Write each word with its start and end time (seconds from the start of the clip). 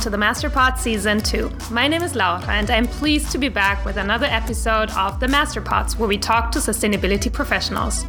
welcome 0.00 0.12
to 0.12 0.18
the 0.18 0.24
Masterpod 0.24 0.78
Season 0.78 1.20
2. 1.20 1.50
My 1.70 1.86
name 1.86 2.02
is 2.02 2.14
Laura 2.14 2.42
and 2.48 2.70
I'm 2.70 2.86
pleased 2.86 3.32
to 3.32 3.38
be 3.38 3.50
back 3.50 3.84
with 3.84 3.98
another 3.98 4.24
episode 4.24 4.90
of 4.92 5.20
the 5.20 5.26
Masterpods 5.26 5.98
where 5.98 6.08
we 6.08 6.16
talk 6.16 6.50
to 6.52 6.58
sustainability 6.58 7.30
professionals. 7.30 8.06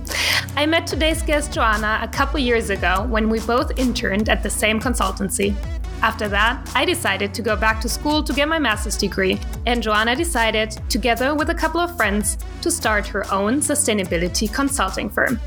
I 0.55 0.65
met 0.67 0.87
today's 0.87 1.21
guest 1.21 1.51
Joana 1.51 2.01
a 2.01 2.07
couple 2.07 2.39
years 2.39 2.69
ago 2.69 3.05
when 3.09 3.27
we 3.27 3.41
both 3.41 3.77
interned 3.77 4.29
at 4.29 4.41
the 4.41 4.49
same 4.49 4.79
consultancy. 4.79 5.53
After 6.01 6.29
that, 6.29 6.71
I 6.75 6.85
decided 6.85 7.33
to 7.33 7.41
go 7.41 7.57
back 7.57 7.81
to 7.81 7.89
school 7.89 8.23
to 8.23 8.31
get 8.31 8.47
my 8.47 8.59
master's 8.59 8.95
degree, 8.95 9.37
and 9.65 9.83
Joana 9.83 10.15
decided, 10.15 10.71
together 10.87 11.35
with 11.35 11.49
a 11.49 11.55
couple 11.55 11.81
of 11.81 11.97
friends, 11.97 12.37
to 12.61 12.71
start 12.71 13.05
her 13.07 13.29
own 13.33 13.59
sustainability 13.59 14.51
consulting 14.53 15.09
firm. 15.09 15.41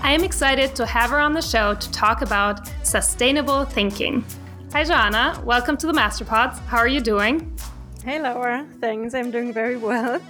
I 0.00 0.12
am 0.12 0.24
excited 0.24 0.74
to 0.76 0.86
have 0.86 1.10
her 1.10 1.18
on 1.18 1.34
the 1.34 1.42
show 1.42 1.74
to 1.74 1.92
talk 1.92 2.22
about 2.22 2.70
sustainable 2.84 3.66
thinking. 3.66 4.24
Hi, 4.72 4.84
Joana. 4.84 5.42
Welcome 5.42 5.76
to 5.78 5.86
the 5.88 5.92
Masterpods. 5.92 6.60
How 6.66 6.78
are 6.78 6.86
you 6.86 7.00
doing? 7.00 7.58
Hey, 8.04 8.22
Laura. 8.22 8.64
Thanks. 8.80 9.14
I'm 9.14 9.32
doing 9.32 9.52
very 9.52 9.76
well. 9.76 10.20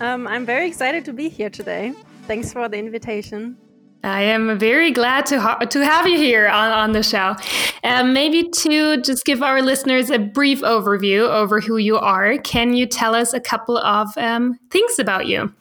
Um, 0.00 0.26
I'm 0.26 0.44
very 0.44 0.66
excited 0.66 1.04
to 1.04 1.12
be 1.12 1.28
here 1.28 1.48
today. 1.48 1.92
Thanks 2.26 2.52
for 2.52 2.68
the 2.68 2.76
invitation. 2.76 3.56
I 4.02 4.22
am 4.22 4.58
very 4.58 4.90
glad 4.90 5.26
to 5.26 5.40
ha- 5.40 5.58
to 5.58 5.84
have 5.84 6.08
you 6.08 6.16
here 6.18 6.48
on, 6.48 6.72
on 6.72 6.90
the 6.90 7.04
show. 7.04 7.36
Um, 7.84 8.12
maybe 8.12 8.48
to 8.48 9.00
just 9.00 9.24
give 9.24 9.44
our 9.44 9.62
listeners 9.62 10.10
a 10.10 10.18
brief 10.18 10.60
overview 10.62 11.28
over 11.28 11.60
who 11.60 11.76
you 11.76 11.98
are. 11.98 12.36
Can 12.38 12.74
you 12.74 12.84
tell 12.84 13.14
us 13.14 13.32
a 13.32 13.40
couple 13.40 13.78
of 13.78 14.08
um, 14.18 14.58
things 14.70 14.98
about 14.98 15.26
you? 15.26 15.52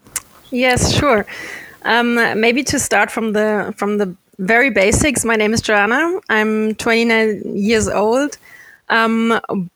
Yes, 0.49 0.91
sure. 0.91 1.27
Um, 1.83 2.15
maybe 2.39 2.63
to 2.63 2.79
start 2.79 3.11
from 3.11 3.33
the 3.33 3.75
from 3.77 3.99
the 3.99 4.15
very 4.39 4.69
basics. 4.69 5.25
My 5.25 5.35
name 5.35 5.53
is 5.53 5.61
Joana. 5.61 6.21
I'm 6.29 6.75
29 6.75 7.41
years 7.55 7.87
old. 7.87 8.37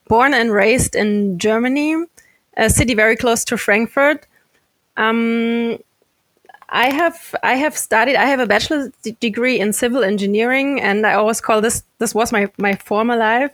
Born 0.08 0.34
and 0.34 0.52
raised 0.52 0.95
in 0.95 1.38
Germany, 1.40 1.95
a 2.58 2.70
city 2.70 2.94
very 2.94 3.16
close 3.16 3.44
to 3.45 3.58
Frankfurt. 3.58 4.28
Um, 4.98 5.80
I 6.70 6.89
have 6.89 7.36
I 7.44 7.56
have 7.56 7.78
studied. 7.78 8.16
I 8.16 8.26
have 8.26 8.39
a 8.39 8.48
bachelor's 8.48 8.92
degree 9.20 9.59
in 9.59 9.73
civil 9.73 10.04
engineering, 10.04 10.80
and 10.82 11.06
I 11.06 11.16
always 11.16 11.42
call 11.42 11.59
this 11.62 11.84
this 12.00 12.16
was 12.16 12.32
my 12.32 12.50
my 12.58 12.76
former 12.76 13.17
life, 13.17 13.52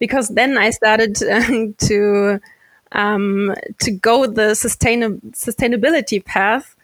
because 0.00 0.28
then 0.28 0.58
I 0.58 0.70
started 0.70 1.14
to 1.78 2.40
um, 2.92 3.54
to 3.80 3.90
go 3.92 4.26
the 4.26 4.54
sustain 4.54 5.20
sustainability 5.32 6.24
path, 6.24 6.74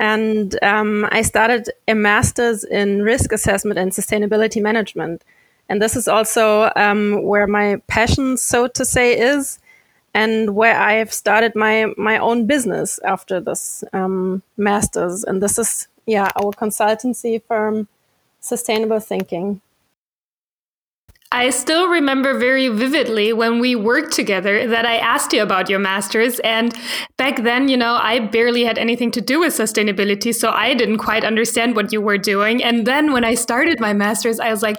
and 0.00 0.58
um, 0.64 1.06
I 1.12 1.20
started 1.22 1.70
a 1.86 1.94
master's 1.94 2.64
in 2.64 3.02
risk 3.02 3.32
assessment 3.32 3.78
and 3.78 3.92
sustainability 3.92 4.60
management, 4.60 5.22
and 5.68 5.80
this 5.80 5.94
is 5.94 6.08
also 6.08 6.72
um, 6.74 7.22
where 7.22 7.46
my 7.46 7.76
passion, 7.86 8.38
so 8.38 8.66
to 8.66 8.84
say, 8.84 9.16
is 9.16 9.58
and 10.14 10.56
where 10.56 10.76
I 10.76 10.94
have 10.94 11.12
started 11.12 11.54
my 11.54 11.92
my 11.96 12.18
own 12.18 12.46
business 12.46 12.98
after 13.04 13.40
this 13.40 13.84
um, 13.92 14.42
masters. 14.56 15.22
And 15.22 15.42
this 15.42 15.58
is 15.58 15.86
yeah 16.06 16.30
our 16.34 16.52
consultancy 16.52 17.42
firm, 17.42 17.86
Sustainable 18.40 19.00
Thinking. 19.00 19.60
I 21.32 21.50
still 21.50 21.86
remember 21.86 22.36
very 22.36 22.66
vividly 22.66 23.32
when 23.32 23.60
we 23.60 23.76
worked 23.76 24.12
together 24.12 24.66
that 24.66 24.84
I 24.84 24.96
asked 24.96 25.32
you 25.32 25.42
about 25.42 25.70
your 25.70 25.78
master's. 25.78 26.40
And 26.40 26.76
back 27.18 27.44
then, 27.44 27.68
you 27.68 27.76
know, 27.76 27.94
I 27.94 28.18
barely 28.18 28.64
had 28.64 28.78
anything 28.78 29.12
to 29.12 29.20
do 29.20 29.38
with 29.38 29.52
sustainability. 29.52 30.34
So 30.34 30.50
I 30.50 30.74
didn't 30.74 30.98
quite 30.98 31.24
understand 31.24 31.76
what 31.76 31.92
you 31.92 32.00
were 32.00 32.18
doing. 32.18 32.64
And 32.64 32.84
then 32.84 33.12
when 33.12 33.24
I 33.24 33.34
started 33.34 33.78
my 33.78 33.92
master's, 33.92 34.40
I 34.40 34.50
was 34.50 34.60
like, 34.60 34.78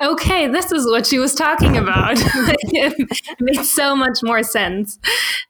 okay, 0.00 0.48
this 0.48 0.72
is 0.72 0.86
what 0.86 1.06
she 1.06 1.18
was 1.18 1.34
talking 1.34 1.76
about. 1.76 2.14
it 2.16 3.38
made 3.38 3.62
so 3.66 3.94
much 3.94 4.20
more 4.22 4.42
sense. 4.42 4.98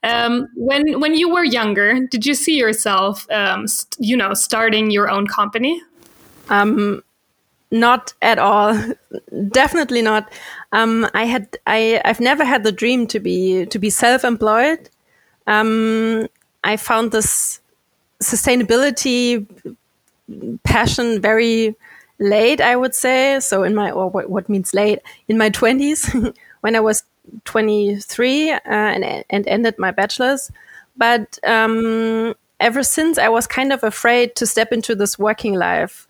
Um, 0.02 0.48
when, 0.56 0.98
when 0.98 1.14
you 1.14 1.30
were 1.30 1.44
younger, 1.44 2.08
did 2.10 2.26
you 2.26 2.34
see 2.34 2.58
yourself, 2.58 3.24
um, 3.30 3.66
you 4.00 4.16
know, 4.16 4.34
starting 4.34 4.90
your 4.90 5.08
own 5.08 5.28
company? 5.28 5.80
Um, 6.48 7.04
not 7.70 8.12
at 8.22 8.38
all. 8.38 8.76
Definitely 9.50 10.02
not. 10.02 10.32
Um, 10.72 11.08
I 11.14 11.24
had 11.24 11.56
I 11.66 12.00
I've 12.04 12.20
never 12.20 12.44
had 12.44 12.64
the 12.64 12.72
dream 12.72 13.06
to 13.08 13.20
be 13.20 13.66
to 13.66 13.78
be 13.78 13.90
self-employed. 13.90 14.90
Um, 15.46 16.26
I 16.64 16.76
found 16.76 17.12
this 17.12 17.60
sustainability 18.22 19.46
passion 20.64 21.20
very 21.20 21.74
late, 22.18 22.60
I 22.60 22.76
would 22.76 22.94
say. 22.94 23.40
So 23.40 23.62
in 23.62 23.74
my 23.74 23.90
or 23.90 24.10
what, 24.10 24.30
what 24.30 24.48
means 24.48 24.74
late 24.74 25.00
in 25.28 25.38
my 25.38 25.50
twenties 25.50 26.14
when 26.60 26.76
I 26.76 26.80
was 26.80 27.04
23 27.44 28.50
uh, 28.52 28.58
and 28.64 29.24
and 29.30 29.46
ended 29.46 29.78
my 29.78 29.90
bachelor's. 29.90 30.50
But 30.96 31.38
um, 31.44 32.34
ever 32.58 32.82
since, 32.82 33.18
I 33.18 33.28
was 33.28 33.46
kind 33.46 33.72
of 33.72 33.82
afraid 33.82 34.36
to 34.36 34.46
step 34.46 34.72
into 34.72 34.94
this 34.94 35.18
working 35.18 35.54
life 35.54 36.06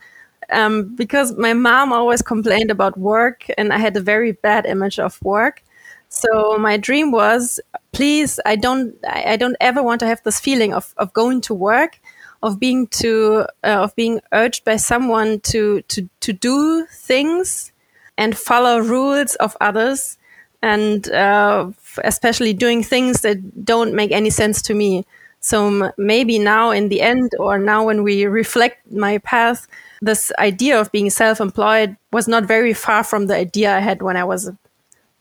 um, 0.52 0.94
because 0.94 1.36
my 1.36 1.52
mom 1.54 1.92
always 1.92 2.22
complained 2.22 2.70
about 2.70 2.98
work 2.98 3.46
and 3.58 3.72
I 3.72 3.78
had 3.78 3.96
a 3.96 4.00
very 4.00 4.32
bad 4.32 4.66
image 4.66 4.98
of 4.98 5.20
work. 5.22 5.62
So 6.08 6.58
my 6.58 6.76
dream 6.76 7.12
was, 7.12 7.60
please, 7.92 8.40
I 8.44 8.56
don't, 8.56 8.94
I 9.06 9.36
don't 9.36 9.56
ever 9.60 9.82
want 9.82 10.00
to 10.00 10.06
have 10.06 10.22
this 10.24 10.40
feeling 10.40 10.74
of, 10.74 10.92
of 10.96 11.12
going 11.12 11.40
to 11.42 11.54
work, 11.54 12.00
of 12.42 12.58
being 12.58 12.88
to, 12.88 13.46
uh, 13.62 13.82
of 13.84 13.94
being 13.94 14.20
urged 14.32 14.64
by 14.64 14.76
someone 14.76 15.40
to, 15.40 15.82
to, 15.82 16.08
to 16.20 16.32
do 16.32 16.86
things 16.86 17.72
and 18.18 18.36
follow 18.36 18.78
rules 18.78 19.34
of 19.36 19.56
others 19.60 20.18
and 20.62 21.10
uh, 21.10 21.70
especially 22.04 22.52
doing 22.52 22.82
things 22.82 23.22
that 23.22 23.64
don't 23.64 23.94
make 23.94 24.12
any 24.12 24.30
sense 24.30 24.60
to 24.62 24.74
me. 24.74 25.06
So 25.40 25.92
maybe 25.96 26.38
now 26.38 26.70
in 26.70 26.90
the 26.90 27.00
end, 27.00 27.32
or 27.38 27.58
now 27.58 27.84
when 27.84 28.02
we 28.02 28.26
reflect 28.26 28.92
my 28.92 29.18
path, 29.18 29.66
this 30.02 30.30
idea 30.38 30.78
of 30.78 30.92
being 30.92 31.10
self-employed 31.10 31.96
was 32.12 32.28
not 32.28 32.44
very 32.44 32.74
far 32.74 33.02
from 33.04 33.26
the 33.26 33.36
idea 33.36 33.74
I 33.74 33.80
had 33.80 34.02
when 34.02 34.16
I 34.16 34.24
was 34.24 34.50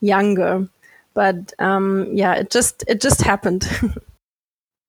younger. 0.02 0.68
But 1.14 1.54
um, 1.60 2.08
yeah, 2.14 2.36
it 2.36 2.52
just 2.52 2.84
it 2.88 3.02
just 3.02 3.22
happened. 3.22 3.68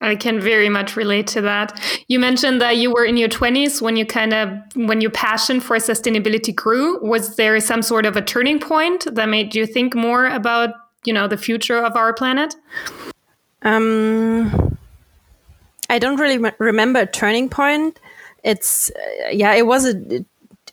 I 0.02 0.16
can 0.16 0.40
very 0.40 0.70
much 0.70 0.96
relate 0.96 1.26
to 1.28 1.42
that. 1.42 1.78
You 2.08 2.18
mentioned 2.18 2.60
that 2.62 2.78
you 2.78 2.90
were 2.90 3.04
in 3.04 3.18
your 3.18 3.28
20s 3.28 3.82
when 3.82 3.96
you 3.96 4.06
kind 4.06 4.32
of 4.32 4.48
when 4.74 5.00
your 5.00 5.10
passion 5.10 5.60
for 5.60 5.76
sustainability 5.76 6.54
grew. 6.54 6.98
Was 7.02 7.36
there 7.36 7.60
some 7.60 7.82
sort 7.82 8.06
of 8.06 8.16
a 8.16 8.22
turning 8.22 8.58
point 8.58 9.06
that 9.14 9.28
made 9.28 9.54
you 9.54 9.66
think 9.66 9.94
more 9.94 10.26
about, 10.26 10.70
you 11.04 11.12
know, 11.12 11.28
the 11.28 11.36
future 11.36 11.78
of 11.78 11.96
our 11.96 12.14
planet? 12.14 12.56
Um 13.62 14.78
I 15.90 15.98
don't 15.98 16.18
really 16.18 16.38
remember 16.58 17.00
a 17.00 17.06
turning 17.06 17.50
point 17.50 18.00
it's 18.42 18.90
uh, 18.90 19.28
yeah, 19.30 19.54
it 19.54 19.66
was 19.66 19.86
a 19.86 20.24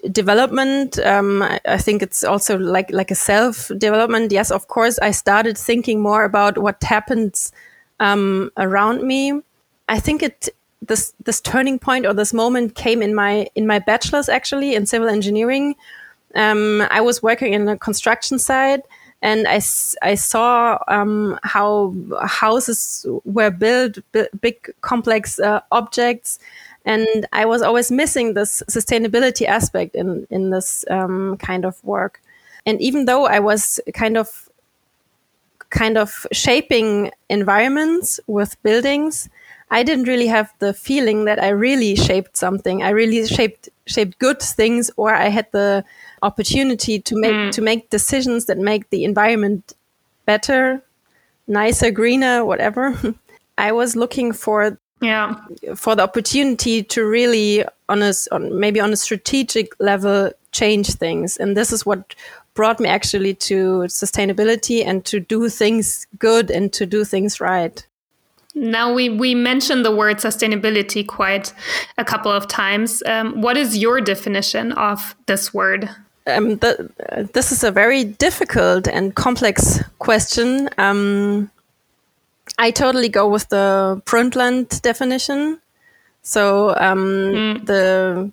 development. 0.09 0.99
Um, 0.99 1.43
I, 1.43 1.59
I, 1.65 1.77
think 1.77 2.01
it's 2.01 2.23
also 2.23 2.57
like 2.57 2.91
like 2.91 3.11
a 3.11 3.15
self 3.15 3.71
development. 3.77 4.31
Yes, 4.31 4.51
of 4.51 4.67
course, 4.67 4.99
I 4.99 5.11
started 5.11 5.57
thinking 5.57 6.01
more 6.01 6.23
about 6.23 6.57
what 6.57 6.83
happens 6.83 7.51
um, 7.99 8.51
around 8.57 9.03
me. 9.03 9.41
I 9.89 9.99
think 9.99 10.23
it 10.23 10.49
this 10.81 11.13
this 11.25 11.41
turning 11.41 11.79
point 11.79 12.05
or 12.05 12.13
this 12.13 12.33
moment 12.33 12.75
came 12.75 13.01
in 13.01 13.15
my 13.15 13.47
in 13.55 13.67
my 13.67 13.79
bachelor's 13.79 14.29
actually 14.29 14.75
in 14.75 14.85
civil 14.85 15.09
engineering. 15.09 15.75
Um, 16.35 16.85
I 16.91 17.01
was 17.01 17.23
working 17.23 17.53
in 17.53 17.67
a 17.67 17.77
construction 17.77 18.37
site 18.37 18.81
and 19.21 19.47
I, 19.47 19.59
I 20.01 20.15
saw 20.15 20.77
um, 20.87 21.39
how 21.43 21.95
houses 22.25 23.05
were 23.25 23.49
built, 23.49 23.97
big 24.41 24.73
complex 24.81 25.39
uh, 25.39 25.61
objects, 25.71 26.39
and 26.85 27.25
I 27.33 27.45
was 27.45 27.61
always 27.61 27.91
missing 27.91 28.33
this 28.33 28.63
sustainability 28.69 29.45
aspect 29.45 29.95
in 29.95 30.27
in 30.29 30.51
this 30.51 30.85
um, 30.89 31.37
kind 31.37 31.65
of 31.65 31.83
work. 31.83 32.21
And 32.65 32.79
even 32.81 33.05
though 33.05 33.25
I 33.25 33.39
was 33.39 33.79
kind 33.93 34.17
of 34.17 34.49
kind 35.69 35.97
of 35.97 36.25
shaping 36.31 37.11
environments 37.29 38.19
with 38.27 38.61
buildings, 38.63 39.29
I 39.69 39.83
didn't 39.83 40.07
really 40.07 40.27
have 40.27 40.53
the 40.59 40.73
feeling 40.73 41.25
that 41.25 41.41
I 41.43 41.49
really 41.49 41.95
shaped 41.95 42.37
something. 42.37 42.83
I 42.83 42.89
really 42.89 43.25
shaped 43.27 43.69
shaped 43.85 44.17
good 44.19 44.41
things, 44.41 44.89
or 44.95 45.13
I 45.13 45.27
had 45.27 45.47
the 45.51 45.83
opportunity 46.21 46.99
to 46.99 47.19
make 47.19 47.33
mm. 47.33 47.51
to 47.51 47.61
make 47.61 47.89
decisions 47.89 48.45
that 48.45 48.57
make 48.57 48.89
the 48.89 49.03
environment 49.03 49.73
better, 50.25 50.81
nicer, 51.47 51.91
greener, 51.91 52.45
whatever. 52.45 52.97
I 53.57 53.71
was 53.71 53.95
looking 53.95 54.31
for 54.31 54.77
yeah 55.01 55.35
for 55.75 55.95
the 55.95 56.03
opportunity 56.03 56.83
to 56.83 57.05
really 57.05 57.63
on 57.89 58.01
a 58.01 58.13
on 58.31 58.59
maybe 58.59 58.79
on 58.79 58.93
a 58.93 58.97
strategic 58.97 59.73
level 59.79 60.31
change 60.51 60.93
things 60.93 61.37
and 61.37 61.55
this 61.55 61.71
is 61.71 61.85
what 61.85 62.15
brought 62.55 62.79
me 62.79 62.89
actually 62.89 63.35
to 63.35 63.85
sustainability 63.87 64.83
and 64.83 65.05
to 65.05 65.19
do 65.19 65.49
things 65.49 66.07
good 66.17 66.49
and 66.49 66.73
to 66.73 66.85
do 66.85 67.03
things 67.05 67.39
right 67.39 67.86
Now 68.57 68.93
we 68.93 69.09
we 69.09 69.35
mentioned 69.35 69.85
the 69.85 69.95
word 69.95 70.17
sustainability 70.17 71.05
quite 71.05 71.53
a 71.97 72.03
couple 72.03 72.31
of 72.31 72.47
times. 72.47 73.03
Um, 73.05 73.41
what 73.41 73.55
is 73.57 73.77
your 73.77 74.01
definition 74.01 74.71
of 74.73 75.15
this 75.27 75.53
word? 75.53 75.89
Um, 76.25 76.57
the, 76.57 76.91
uh, 77.09 77.23
this 77.33 77.51
is 77.51 77.63
a 77.63 77.71
very 77.71 78.03
difficult 78.03 78.87
and 78.87 79.15
complex 79.15 79.81
question. 79.99 80.69
Um, 80.77 81.49
I 82.57 82.71
totally 82.71 83.09
go 83.09 83.27
with 83.27 83.47
the 83.49 84.01
Brundtland 84.05 84.81
definition. 84.81 85.59
So 86.23 86.75
mm. 86.77 87.65
the 87.65 88.31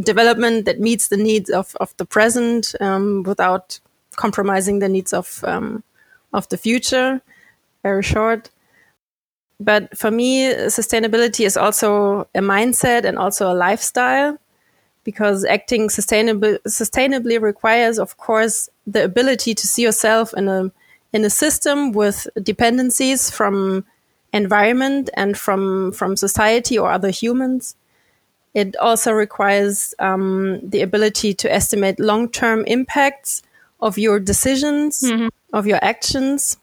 development 0.00 0.64
that 0.64 0.80
meets 0.80 1.08
the 1.08 1.16
needs 1.16 1.50
of, 1.50 1.76
of 1.80 1.94
the 1.96 2.06
present 2.06 2.74
um, 2.80 3.24
without 3.24 3.80
compromising 4.16 4.78
the 4.78 4.88
needs 4.88 5.12
of 5.12 5.44
um, 5.44 5.82
of 6.32 6.48
the 6.48 6.56
future. 6.56 7.20
Very 7.82 8.02
short. 8.02 8.50
But 9.58 9.96
for 9.96 10.10
me, 10.10 10.52
sustainability 10.66 11.46
is 11.46 11.56
also 11.56 12.28
a 12.34 12.40
mindset 12.40 13.04
and 13.04 13.18
also 13.18 13.50
a 13.50 13.54
lifestyle 13.54 14.38
because 15.04 15.44
acting 15.44 15.88
sustainable, 15.88 16.58
sustainably 16.66 17.40
requires, 17.40 17.98
of 17.98 18.16
course, 18.18 18.68
the 18.86 19.04
ability 19.04 19.54
to 19.54 19.66
see 19.66 19.82
yourself 19.82 20.34
in 20.34 20.48
a 20.48 20.70
in 21.12 21.24
a 21.24 21.30
system 21.30 21.92
with 21.92 22.26
dependencies 22.42 23.30
from 23.30 23.84
environment 24.32 25.08
and 25.14 25.38
from 25.38 25.92
from 25.92 26.16
society 26.16 26.76
or 26.78 26.90
other 26.90 27.10
humans. 27.10 27.76
It 28.52 28.76
also 28.76 29.12
requires 29.12 29.94
um, 29.98 30.60
the 30.62 30.82
ability 30.82 31.34
to 31.34 31.52
estimate 31.52 32.00
long 32.00 32.28
term 32.28 32.64
impacts 32.66 33.42
of 33.80 33.98
your 33.98 34.18
decisions, 34.18 35.00
mm-hmm. 35.00 35.28
of 35.52 35.66
your 35.66 35.78
actions, 35.82 36.56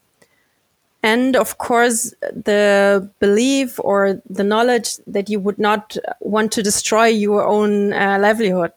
and 1.04 1.36
of 1.36 1.58
course 1.58 2.14
the 2.32 3.08
belief 3.20 3.78
or 3.84 4.22
the 4.28 4.42
knowledge 4.42 4.96
that 5.06 5.28
you 5.28 5.38
would 5.38 5.58
not 5.58 5.98
want 6.20 6.50
to 6.52 6.62
destroy 6.62 7.06
your 7.06 7.46
own 7.46 7.92
uh, 7.92 8.18
livelihood 8.18 8.72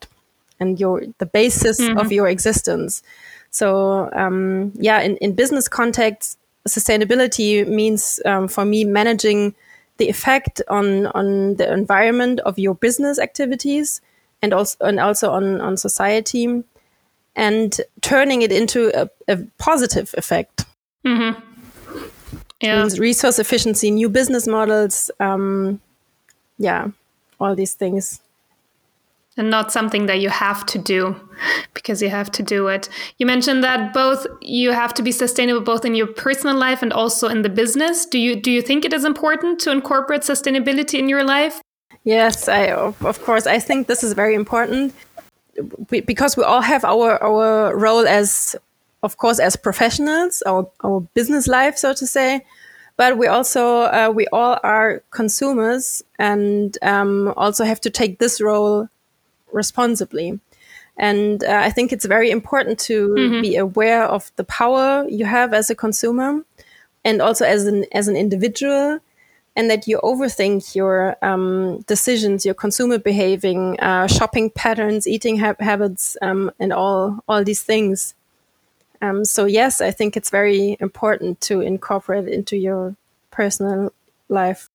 and 0.60 0.78
your 0.78 1.04
the 1.20 1.26
basis 1.26 1.80
mm-hmm. 1.80 1.98
of 1.98 2.12
your 2.12 2.28
existence. 2.28 3.02
So 3.50 4.10
um, 4.14 4.74
yeah 4.76 5.00
in, 5.02 5.16
in 5.18 5.34
business 5.36 5.70
context 5.70 6.38
sustainability 6.68 7.66
means 7.66 8.20
um, 8.26 8.50
for 8.50 8.66
me 8.66 8.84
managing 8.84 9.56
the 9.96 10.10
effect 10.10 10.62
on 10.68 11.08
on 11.08 11.56
the 11.56 11.72
environment 11.72 12.42
of 12.42 12.60
your 12.60 12.76
business 12.76 13.20
activities 13.20 14.02
and 14.42 14.54
also 14.54 14.76
and 14.82 15.00
also 15.00 15.32
on 15.32 15.62
on 15.62 15.78
society 15.78 16.62
and 17.38 17.80
turning 18.02 18.42
it 18.42 18.52
into 18.52 18.92
a, 19.02 19.10
a 19.30 19.38
positive 19.58 20.14
effect. 20.18 20.66
Mm-hmm 21.06 21.48
yeah. 22.62 22.88
resource 22.98 23.39
efficiency, 23.39 23.92
new 23.92 24.09
business 24.09 24.48
models, 24.48 25.12
um, 25.19 25.80
yeah, 26.57 26.88
all 27.39 27.56
these 27.56 27.74
things. 27.74 28.21
And 29.39 29.51
not 29.51 29.71
something 29.71 30.07
that 30.07 30.19
you 30.19 30.30
have 30.30 30.65
to 30.65 30.80
do 30.80 31.15
because 31.75 32.01
you 32.01 32.09
have 32.09 32.31
to 32.31 32.42
do 32.42 32.68
it. 32.69 32.89
You 33.19 33.27
mentioned 33.27 33.63
that 33.63 33.94
both 33.94 34.25
you 34.42 34.71
have 34.71 34.95
to 34.95 35.04
be 35.04 35.12
sustainable 35.12 35.62
both 35.62 35.86
in 35.86 35.94
your 35.94 36.07
personal 36.07 36.56
life 36.56 36.81
and 36.81 36.92
also 36.92 37.27
in 37.27 37.44
the 37.44 37.50
business. 37.50 38.07
Do 38.07 38.18
you 38.18 38.36
do 38.36 38.50
you 38.50 38.63
think 38.63 38.83
it 38.83 38.94
is 38.94 39.06
important 39.06 39.59
to 39.59 39.71
incorporate 39.71 40.21
sustainability 40.21 40.98
in 40.98 41.07
your 41.07 41.24
life? 41.24 41.62
Yes, 42.04 42.48
I 42.48 42.71
of 42.71 43.21
course 43.24 43.45
I 43.45 43.59
think 43.59 43.86
this 43.86 44.04
is 44.04 44.13
very 44.13 44.33
important 44.33 44.95
we, 45.92 46.01
because 46.01 46.36
we 46.36 46.44
all 46.44 46.62
have 46.62 46.83
our 46.83 47.21
our 47.21 47.77
role 47.77 48.07
as 48.07 48.56
of 49.04 49.18
course, 49.18 49.40
as 49.40 49.56
professionals, 49.56 50.42
our, 50.46 50.70
our 50.84 51.02
business 51.14 51.48
life, 51.48 51.78
so 51.78 51.94
to 51.94 52.08
say, 52.08 52.46
but 52.96 53.18
we 53.18 53.28
also, 53.28 53.82
uh, 53.82 54.12
we 54.14 54.28
all 54.34 54.60
are 54.64 55.04
consumers 55.12 56.04
and 56.18 56.78
um, 56.82 57.34
also 57.38 57.64
have 57.64 57.80
to 57.82 57.90
take 57.90 58.18
this 58.18 58.42
role 58.42 58.90
responsibly. 59.52 60.40
And 60.98 61.44
uh, 61.44 61.62
I 61.64 61.70
think 61.70 61.94
it's 61.94 62.06
very 62.06 62.32
important 62.32 62.80
to 62.80 63.10
mm-hmm. 63.10 63.42
be 63.42 63.56
aware 63.56 64.04
of 64.04 64.32
the 64.36 64.44
power 64.44 65.08
you 65.08 65.26
have 65.26 65.54
as 65.54 65.70
a 65.70 65.76
consumer 65.76 66.44
and 67.06 67.22
also 67.22 67.46
as 67.46 67.68
an, 67.68 67.86
as 67.92 68.08
an 68.08 68.16
individual 68.16 69.00
and 69.58 69.72
that 69.72 69.88
you 69.88 70.00
overthink 70.04 70.76
your 70.76 71.18
um, 71.24 71.80
decisions, 71.88 72.46
your 72.46 72.54
consumer 72.54 73.00
behaving, 73.00 73.80
uh, 73.80 74.06
shopping 74.06 74.52
patterns, 74.52 75.08
eating 75.08 75.40
ha- 75.40 75.56
habits, 75.60 76.16
um, 76.22 76.52
and 76.60 76.72
all 76.72 77.24
all 77.28 77.44
these 77.44 77.64
things. 77.64 78.14
Um, 79.02 79.26
so 79.26 79.46
yes, 79.46 79.82
I 79.82 79.92
think 79.92 80.18
it's 80.18 80.30
very 80.30 80.78
important 80.80 81.42
to 81.42 81.62
incorporate 81.62 82.28
into 82.28 82.58
your 82.58 82.96
personal 83.32 83.94
life. 84.30 84.70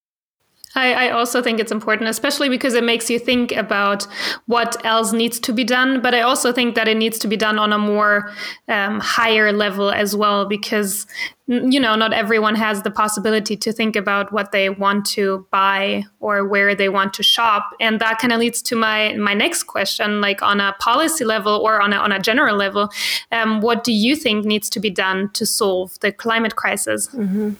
I, 0.74 1.08
I, 1.08 1.10
also 1.10 1.42
think 1.42 1.60
it's 1.60 1.72
important, 1.72 2.08
especially 2.08 2.48
because 2.48 2.74
it 2.74 2.84
makes 2.84 3.10
you 3.10 3.18
think 3.18 3.52
about 3.52 4.06
what 4.46 4.82
else 4.84 5.12
needs 5.12 5.38
to 5.40 5.52
be 5.52 5.64
done. 5.64 6.00
But 6.00 6.14
I 6.14 6.22
also 6.22 6.52
think 6.52 6.74
that 6.76 6.88
it 6.88 6.96
needs 6.96 7.18
to 7.20 7.28
be 7.28 7.36
done 7.36 7.58
on 7.58 7.72
a 7.72 7.78
more 7.78 8.30
um, 8.68 9.00
higher 9.00 9.52
level 9.52 9.90
as 9.90 10.16
well, 10.16 10.46
because 10.46 11.06
you 11.46 11.78
know 11.78 11.94
not 11.94 12.14
everyone 12.14 12.54
has 12.54 12.82
the 12.82 12.90
possibility 12.90 13.56
to 13.56 13.72
think 13.72 13.96
about 13.96 14.32
what 14.32 14.52
they 14.52 14.70
want 14.70 15.04
to 15.04 15.46
buy 15.50 16.04
or 16.20 16.46
where 16.46 16.74
they 16.74 16.88
want 16.88 17.12
to 17.14 17.22
shop, 17.22 17.68
and 17.80 18.00
that 18.00 18.18
kind 18.18 18.32
of 18.32 18.40
leads 18.40 18.62
to 18.62 18.76
my 18.76 19.12
my 19.14 19.34
next 19.34 19.64
question, 19.64 20.20
like 20.20 20.42
on 20.42 20.60
a 20.60 20.74
policy 20.78 21.24
level 21.24 21.54
or 21.54 21.82
on 21.82 21.92
a 21.92 21.96
on 21.96 22.12
a 22.12 22.18
general 22.18 22.56
level, 22.56 22.88
um, 23.30 23.60
what 23.60 23.84
do 23.84 23.92
you 23.92 24.16
think 24.16 24.46
needs 24.46 24.70
to 24.70 24.80
be 24.80 24.90
done 24.90 25.30
to 25.30 25.44
solve 25.44 25.98
the 26.00 26.12
climate 26.12 26.56
crisis? 26.56 27.08
Mm-hmm 27.08 27.52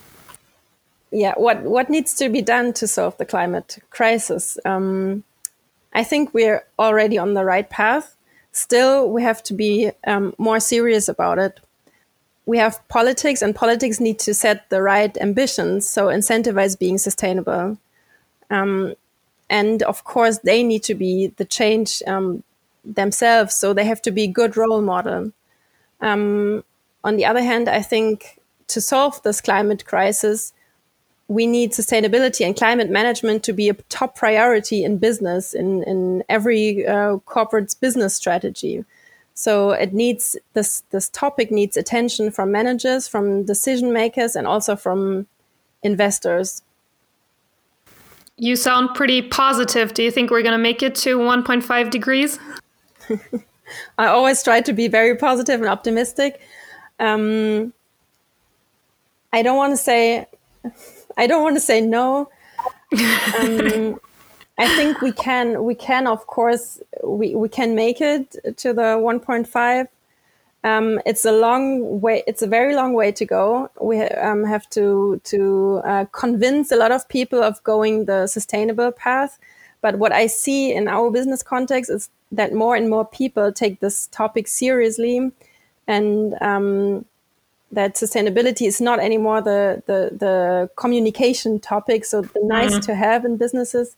yeah, 1.12 1.35
what 1.37 1.62
what 1.62 1.91
needs 1.91 2.14
to 2.14 2.29
be 2.29 2.43
done 2.43 2.73
to 2.75 2.87
solve 2.88 3.17
the 3.19 3.26
climate 3.26 3.79
crisis? 3.91 4.59
Um, 4.64 5.25
I 5.93 6.05
think 6.05 6.32
we're 6.32 6.64
already 6.79 7.19
on 7.19 7.35
the 7.35 7.44
right 7.44 7.69
path. 7.69 8.17
Still, 8.53 9.11
we 9.11 9.23
have 9.23 9.43
to 9.44 9.55
be 9.55 9.91
um, 10.06 10.35
more 10.38 10.59
serious 10.59 11.09
about 11.09 11.38
it. 11.38 11.61
We 12.47 12.59
have 12.59 12.87
politics, 12.88 13.43
and 13.43 13.55
politics 13.55 14.00
need 14.00 14.19
to 14.20 14.35
set 14.35 14.69
the 14.70 14.82
right 14.82 15.17
ambitions, 15.19 15.88
so 15.88 16.06
incentivize 16.06 16.79
being 16.79 16.99
sustainable. 16.99 17.79
Um, 18.50 18.94
and 19.49 19.82
of 19.82 20.05
course, 20.05 20.38
they 20.38 20.62
need 20.62 20.82
to 20.84 20.94
be 20.94 21.29
the 21.36 21.44
change 21.44 22.03
um, 22.06 22.43
themselves, 22.84 23.55
so 23.55 23.75
they 23.75 23.84
have 23.84 24.03
to 24.03 24.10
be 24.10 24.27
good 24.27 24.56
role 24.56 24.81
model. 24.81 25.32
Um, 26.01 26.65
on 27.05 27.17
the 27.17 27.27
other 27.27 27.43
hand, 27.43 27.69
I 27.69 27.82
think 27.82 28.41
to 28.69 28.81
solve 28.81 29.22
this 29.22 29.41
climate 29.41 29.84
crisis, 29.84 30.53
we 31.32 31.46
need 31.46 31.72
sustainability 31.72 32.44
and 32.44 32.55
climate 32.56 32.91
management 32.91 33.43
to 33.44 33.53
be 33.53 33.69
a 33.69 33.74
top 33.89 34.15
priority 34.15 34.84
in 34.84 34.98
business 34.98 35.55
in 35.55 35.82
in 35.84 36.22
every 36.29 36.86
uh, 36.86 37.17
corporate's 37.24 37.74
business 37.74 38.15
strategy. 38.15 38.84
So 39.34 39.70
it 39.70 39.94
needs 39.94 40.36
this 40.53 40.82
this 40.91 41.08
topic 41.08 41.51
needs 41.51 41.77
attention 41.77 42.31
from 42.31 42.53
managers 42.53 43.08
from 43.08 43.44
decision 43.44 43.93
makers 43.93 44.36
and 44.36 44.46
also 44.46 44.77
from 44.77 45.27
investors. 45.82 46.62
You 48.36 48.56
sound 48.56 48.94
pretty 48.94 49.22
positive. 49.22 49.94
Do 49.94 50.03
you 50.03 50.10
think 50.10 50.31
we're 50.31 50.43
going 50.43 50.58
to 50.58 50.58
make 50.70 50.82
it 50.82 50.94
to 50.96 51.19
1.5 51.19 51.91
degrees? 51.91 52.39
I 53.98 54.06
always 54.06 54.43
try 54.43 54.60
to 54.60 54.72
be 54.72 54.89
very 54.89 55.17
positive 55.17 55.60
and 55.60 55.69
optimistic. 55.69 56.41
Um, 56.98 57.72
i 59.32 59.43
don't 59.43 59.56
want 59.56 59.72
to 59.72 59.77
say 59.77 60.27
I 61.16 61.26
don't 61.26 61.42
want 61.42 61.56
to 61.56 61.60
say 61.60 61.81
no. 61.81 62.31
Um, 63.40 63.98
I 64.58 64.69
think 64.76 65.00
we 65.00 65.12
can, 65.12 65.64
we 65.64 65.74
can, 65.74 66.06
of 66.06 66.26
course, 66.26 66.81
we, 67.02 67.34
we 67.34 67.48
can 67.48 67.74
make 67.74 68.02
it 68.02 68.36
to 68.58 68.74
the 68.74 68.98
1.5. 69.00 69.88
Um, 70.64 71.00
it's 71.04 71.24
a 71.24 71.32
long 71.32 72.00
way. 72.00 72.22
It's 72.26 72.42
a 72.42 72.46
very 72.46 72.74
long 72.74 72.92
way 72.92 73.10
to 73.12 73.24
go. 73.24 73.70
We 73.81 74.00
um, 74.02 74.44
have 74.44 74.69
to 74.70 75.20
to 75.24 75.81
uh, 75.84 76.04
convince 76.12 76.70
a 76.70 76.76
lot 76.76 76.92
of 76.92 77.08
people 77.08 77.42
of 77.42 77.62
going 77.64 78.04
the 78.04 78.28
sustainable 78.28 78.92
path. 78.92 79.38
But 79.81 79.98
what 79.98 80.12
I 80.12 80.28
see 80.28 80.72
in 80.72 80.86
our 80.86 81.10
business 81.10 81.42
context 81.42 81.90
is 81.90 82.08
that 82.31 82.52
more 82.54 82.76
and 82.76 82.88
more 82.88 83.04
people 83.04 83.52
take 83.52 83.81
this 83.81 84.06
topic 84.08 84.46
seriously, 84.46 85.32
and 85.88 86.34
um, 86.40 87.04
that 87.72 87.94
sustainability 87.94 88.67
is 88.67 88.81
not 88.81 89.00
anymore 89.00 89.41
the 89.41 89.82
the, 89.86 90.10
the 90.17 90.70
communication 90.76 91.58
topic, 91.58 92.05
so 92.05 92.22
the 92.22 92.41
nice 92.44 92.72
mm-hmm. 92.72 92.81
to 92.81 92.94
have 92.94 93.24
in 93.24 93.36
businesses. 93.36 93.96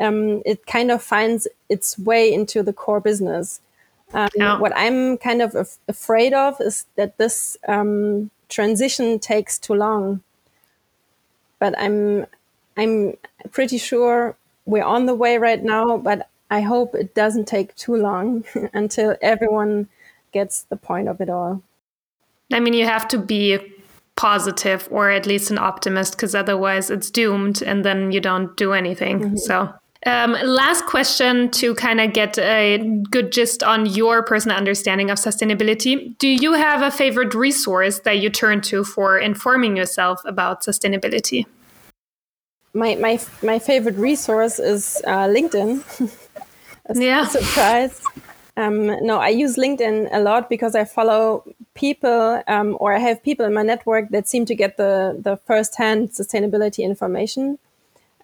Um, 0.00 0.42
it 0.44 0.66
kind 0.66 0.90
of 0.90 1.02
finds 1.02 1.46
its 1.68 1.98
way 1.98 2.32
into 2.32 2.62
the 2.62 2.72
core 2.72 3.00
business. 3.00 3.60
Um, 4.14 4.30
yeah. 4.34 4.58
What 4.58 4.72
I'm 4.74 5.18
kind 5.18 5.42
of 5.42 5.54
af- 5.54 5.78
afraid 5.86 6.32
of 6.32 6.60
is 6.60 6.86
that 6.96 7.18
this 7.18 7.56
um, 7.68 8.30
transition 8.48 9.18
takes 9.18 9.58
too 9.58 9.74
long. 9.74 10.22
But 11.58 11.78
I'm 11.78 12.26
I'm 12.76 13.16
pretty 13.50 13.78
sure 13.78 14.36
we're 14.64 14.84
on 14.84 15.06
the 15.06 15.14
way 15.14 15.38
right 15.38 15.62
now. 15.62 15.98
But 15.98 16.28
I 16.50 16.62
hope 16.62 16.94
it 16.94 17.14
doesn't 17.14 17.46
take 17.46 17.74
too 17.76 17.96
long 17.96 18.44
until 18.72 19.16
everyone 19.20 19.88
gets 20.32 20.62
the 20.62 20.76
point 20.76 21.08
of 21.08 21.20
it 21.20 21.28
all. 21.28 21.62
I 22.52 22.60
mean, 22.60 22.74
you 22.74 22.86
have 22.86 23.08
to 23.08 23.18
be 23.18 23.58
positive 24.16 24.88
or 24.90 25.10
at 25.10 25.26
least 25.26 25.50
an 25.50 25.58
optimist 25.58 26.12
because 26.12 26.34
otherwise 26.34 26.90
it's 26.90 27.10
doomed 27.10 27.62
and 27.62 27.84
then 27.84 28.12
you 28.12 28.20
don't 28.20 28.56
do 28.56 28.72
anything. 28.72 29.20
Mm-hmm. 29.20 29.36
So 29.36 29.72
um, 30.04 30.32
last 30.32 30.84
question 30.86 31.50
to 31.52 31.74
kind 31.76 32.00
of 32.00 32.12
get 32.12 32.36
a 32.38 32.78
good 33.10 33.30
gist 33.30 33.62
on 33.62 33.86
your 33.86 34.22
personal 34.22 34.56
understanding 34.56 35.10
of 35.10 35.18
sustainability. 35.18 36.16
Do 36.18 36.28
you 36.28 36.54
have 36.54 36.82
a 36.82 36.90
favorite 36.90 37.34
resource 37.34 38.00
that 38.00 38.18
you 38.18 38.28
turn 38.28 38.60
to 38.62 38.84
for 38.84 39.18
informing 39.18 39.76
yourself 39.76 40.20
about 40.24 40.62
sustainability? 40.62 41.46
My, 42.74 42.96
my, 42.96 43.20
my 43.42 43.58
favorite 43.58 43.96
resource 43.96 44.58
is 44.58 45.00
uh, 45.06 45.28
LinkedIn. 45.28 45.84
yeah. 46.94 47.26
Surprise. 47.26 48.02
Um, 48.56 48.86
no, 49.06 49.18
I 49.18 49.28
use 49.28 49.56
LinkedIn 49.56 50.08
a 50.12 50.20
lot 50.20 50.50
because 50.50 50.74
I 50.74 50.84
follow 50.84 51.44
people 51.74 52.42
um, 52.46 52.76
or 52.80 52.92
I 52.92 52.98
have 52.98 53.22
people 53.22 53.46
in 53.46 53.54
my 53.54 53.62
network 53.62 54.10
that 54.10 54.28
seem 54.28 54.44
to 54.46 54.54
get 54.54 54.76
the, 54.76 55.18
the 55.18 55.36
first 55.46 55.76
hand 55.76 56.10
sustainability 56.10 56.84
information. 56.84 57.58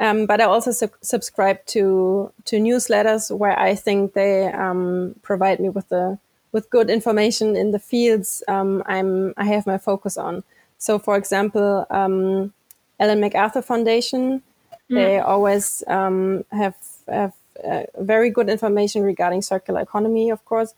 Um, 0.00 0.26
but 0.26 0.40
I 0.40 0.44
also 0.44 0.70
su- 0.70 0.90
subscribe 1.00 1.64
to 1.66 2.32
to 2.44 2.56
newsletters 2.56 3.36
where 3.36 3.58
I 3.58 3.74
think 3.74 4.12
they 4.12 4.46
um, 4.46 5.16
provide 5.22 5.58
me 5.58 5.70
with 5.70 5.88
the 5.88 6.18
with 6.52 6.70
good 6.70 6.88
information 6.88 7.56
in 7.56 7.72
the 7.72 7.78
fields 7.78 8.42
um, 8.46 8.82
I'm 8.86 9.34
I 9.36 9.44
have 9.44 9.66
my 9.66 9.78
focus 9.78 10.16
on. 10.16 10.44
So, 10.78 10.98
for 11.00 11.16
example, 11.16 11.84
um, 11.90 12.52
Ellen 13.00 13.20
MacArthur 13.20 13.62
Foundation, 13.62 14.42
mm. 14.88 14.94
they 14.94 15.18
always 15.18 15.82
um, 15.88 16.44
have 16.52 16.76
have 17.08 17.32
uh, 17.64 17.82
very 17.98 18.30
good 18.30 18.48
information 18.48 19.02
regarding 19.02 19.42
circular 19.42 19.80
economy, 19.80 20.30
of 20.30 20.44
course. 20.44 20.74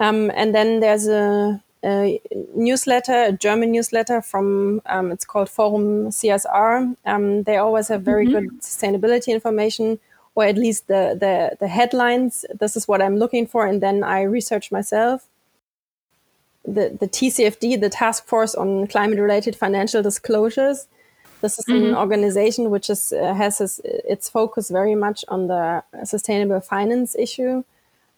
Um, 0.00 0.32
and 0.34 0.54
then 0.54 0.80
there's 0.80 1.06
a 1.06 1.62
a 1.82 2.20
newsletter, 2.54 3.22
a 3.24 3.32
German 3.32 3.72
newsletter 3.72 4.20
from 4.20 4.82
um, 4.86 5.10
it's 5.12 5.24
called 5.24 5.48
Forum 5.48 6.08
CSR. 6.08 6.96
Um, 7.06 7.42
they 7.44 7.56
always 7.56 7.88
have 7.88 8.02
very 8.02 8.26
mm-hmm. 8.26 8.48
good 8.48 8.60
sustainability 8.60 9.28
information, 9.28 9.98
or 10.34 10.44
at 10.44 10.56
least 10.56 10.88
the, 10.88 11.16
the 11.18 11.56
the 11.58 11.68
headlines. 11.68 12.44
This 12.58 12.76
is 12.76 12.86
what 12.86 13.00
I'm 13.00 13.16
looking 13.16 13.46
for, 13.46 13.66
and 13.66 13.82
then 13.82 14.02
I 14.04 14.22
research 14.22 14.70
myself. 14.70 15.26
The 16.64 16.96
the 17.00 17.08
TCFD, 17.08 17.80
the 17.80 17.88
Task 17.90 18.26
Force 18.26 18.54
on 18.54 18.86
Climate 18.86 19.18
Related 19.18 19.56
Financial 19.56 20.02
Disclosures. 20.02 20.86
This 21.40 21.58
is 21.58 21.64
mm-hmm. 21.64 21.86
an 21.86 21.94
organization 21.94 22.68
which 22.70 22.90
is 22.90 23.12
uh, 23.12 23.32
has 23.34 23.58
his, 23.58 23.80
its 23.84 24.28
focus 24.28 24.68
very 24.68 24.94
much 24.94 25.24
on 25.28 25.46
the 25.46 25.82
sustainable 26.04 26.60
finance 26.60 27.16
issue, 27.18 27.64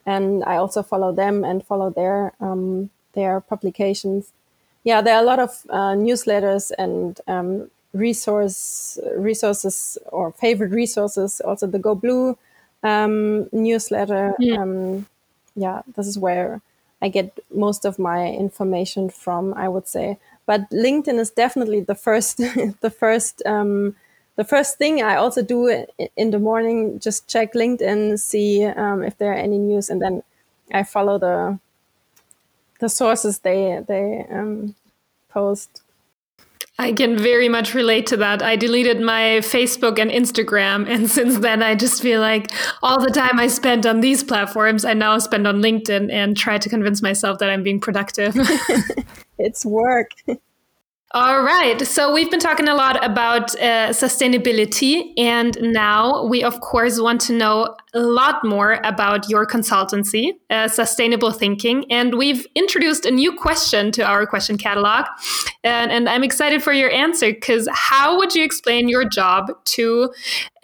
and 0.06 0.44
I 0.44 0.56
also 0.56 0.82
follow 0.82 1.12
them 1.12 1.44
and 1.44 1.64
follow 1.64 1.90
their 1.90 2.32
um, 2.40 2.90
their 3.14 3.40
publications. 3.40 4.32
Yeah, 4.84 5.00
there 5.00 5.14
are 5.14 5.22
a 5.22 5.26
lot 5.26 5.38
of 5.38 5.62
uh, 5.68 5.94
newsletters 5.94 6.72
and 6.76 7.20
um, 7.28 7.70
resource 7.92 8.98
resources 9.16 9.98
or 10.06 10.32
favorite 10.32 10.72
resources. 10.72 11.40
Also, 11.40 11.66
the 11.66 11.78
Go 11.78 11.94
Blue 11.94 12.36
um, 12.82 13.48
newsletter. 13.52 14.34
Yeah. 14.38 14.56
Um, 14.56 15.06
yeah, 15.54 15.82
this 15.96 16.06
is 16.06 16.18
where 16.18 16.60
I 17.00 17.08
get 17.08 17.38
most 17.54 17.84
of 17.84 17.98
my 17.98 18.28
information 18.28 19.10
from. 19.10 19.54
I 19.54 19.68
would 19.68 19.86
say, 19.86 20.18
but 20.46 20.68
LinkedIn 20.70 21.18
is 21.18 21.30
definitely 21.30 21.80
the 21.80 21.94
first 21.94 22.36
the 22.80 22.90
first 22.90 23.42
um, 23.46 23.94
the 24.36 24.44
first 24.44 24.78
thing 24.78 25.02
I 25.02 25.16
also 25.16 25.42
do 25.42 25.86
in 26.16 26.30
the 26.30 26.38
morning. 26.38 26.98
Just 26.98 27.28
check 27.28 27.52
LinkedIn, 27.54 28.18
see 28.18 28.64
um, 28.64 29.02
if 29.02 29.18
there 29.18 29.32
are 29.32 29.36
any 29.36 29.58
news, 29.58 29.90
and 29.90 30.00
then 30.00 30.22
I 30.72 30.82
follow 30.84 31.18
the 31.18 31.58
the 32.80 32.88
sources 32.88 33.40
they 33.40 33.82
they 33.86 34.26
um, 34.30 34.74
post. 35.28 35.82
I 36.78 36.92
can 36.92 37.16
very 37.18 37.48
much 37.48 37.74
relate 37.74 38.06
to 38.06 38.16
that. 38.16 38.42
I 38.42 38.56
deleted 38.56 39.00
my 39.00 39.40
Facebook 39.42 39.98
and 39.98 40.10
Instagram, 40.10 40.88
and 40.92 41.10
since 41.10 41.38
then, 41.38 41.62
I 41.62 41.74
just 41.74 42.02
feel 42.02 42.20
like 42.20 42.50
all 42.82 43.00
the 43.00 43.10
time 43.10 43.38
I 43.38 43.46
spent 43.48 43.86
on 43.86 44.00
these 44.00 44.24
platforms, 44.24 44.84
I 44.84 44.94
now 44.94 45.18
spend 45.18 45.46
on 45.46 45.62
LinkedIn 45.62 46.10
and 46.10 46.36
try 46.36 46.58
to 46.58 46.68
convince 46.68 47.02
myself 47.02 47.38
that 47.38 47.50
I'm 47.50 47.62
being 47.62 47.80
productive. 47.80 48.34
it's 49.38 49.66
work. 49.66 50.12
All 51.14 51.42
right. 51.42 51.86
So 51.86 52.10
we've 52.10 52.30
been 52.30 52.40
talking 52.40 52.68
a 52.68 52.74
lot 52.74 53.04
about 53.04 53.54
uh, 53.56 53.90
sustainability, 53.90 55.12
and 55.18 55.58
now 55.60 56.24
we, 56.24 56.42
of 56.42 56.60
course, 56.62 56.98
want 56.98 57.20
to 57.22 57.34
know 57.34 57.76
a 57.92 58.00
lot 58.00 58.42
more 58.42 58.80
about 58.82 59.28
your 59.28 59.46
consultancy, 59.46 60.30
uh, 60.48 60.68
sustainable 60.68 61.30
thinking. 61.30 61.84
And 61.92 62.16
we've 62.16 62.46
introduced 62.54 63.04
a 63.04 63.10
new 63.10 63.30
question 63.36 63.92
to 63.92 64.02
our 64.02 64.26
question 64.26 64.56
catalog, 64.56 65.04
and, 65.62 65.92
and 65.92 66.08
I'm 66.08 66.24
excited 66.24 66.62
for 66.62 66.72
your 66.72 66.90
answer 66.90 67.30
because 67.30 67.68
how 67.70 68.16
would 68.16 68.34
you 68.34 68.42
explain 68.42 68.88
your 68.88 69.06
job 69.06 69.52
to? 69.64 70.14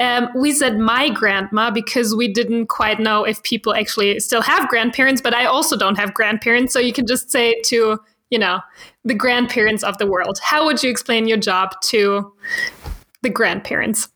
Um, 0.00 0.28
we 0.34 0.52
said 0.52 0.78
my 0.78 1.10
grandma 1.10 1.70
because 1.70 2.16
we 2.16 2.32
didn't 2.32 2.68
quite 2.68 3.00
know 3.00 3.24
if 3.24 3.42
people 3.42 3.74
actually 3.74 4.18
still 4.20 4.40
have 4.40 4.66
grandparents, 4.70 5.20
but 5.20 5.34
I 5.34 5.44
also 5.44 5.76
don't 5.76 5.98
have 5.98 6.14
grandparents, 6.14 6.72
so 6.72 6.78
you 6.78 6.94
can 6.94 7.06
just 7.06 7.30
say 7.30 7.60
to 7.66 8.00
you 8.30 8.38
know, 8.38 8.60
the 9.04 9.14
grandparents 9.14 9.82
of 9.82 9.98
the 9.98 10.06
world. 10.06 10.38
How 10.42 10.64
would 10.66 10.82
you 10.82 10.90
explain 10.90 11.26
your 11.28 11.38
job 11.38 11.80
to 11.82 12.32
the 13.22 13.30
grandparents? 13.30 14.08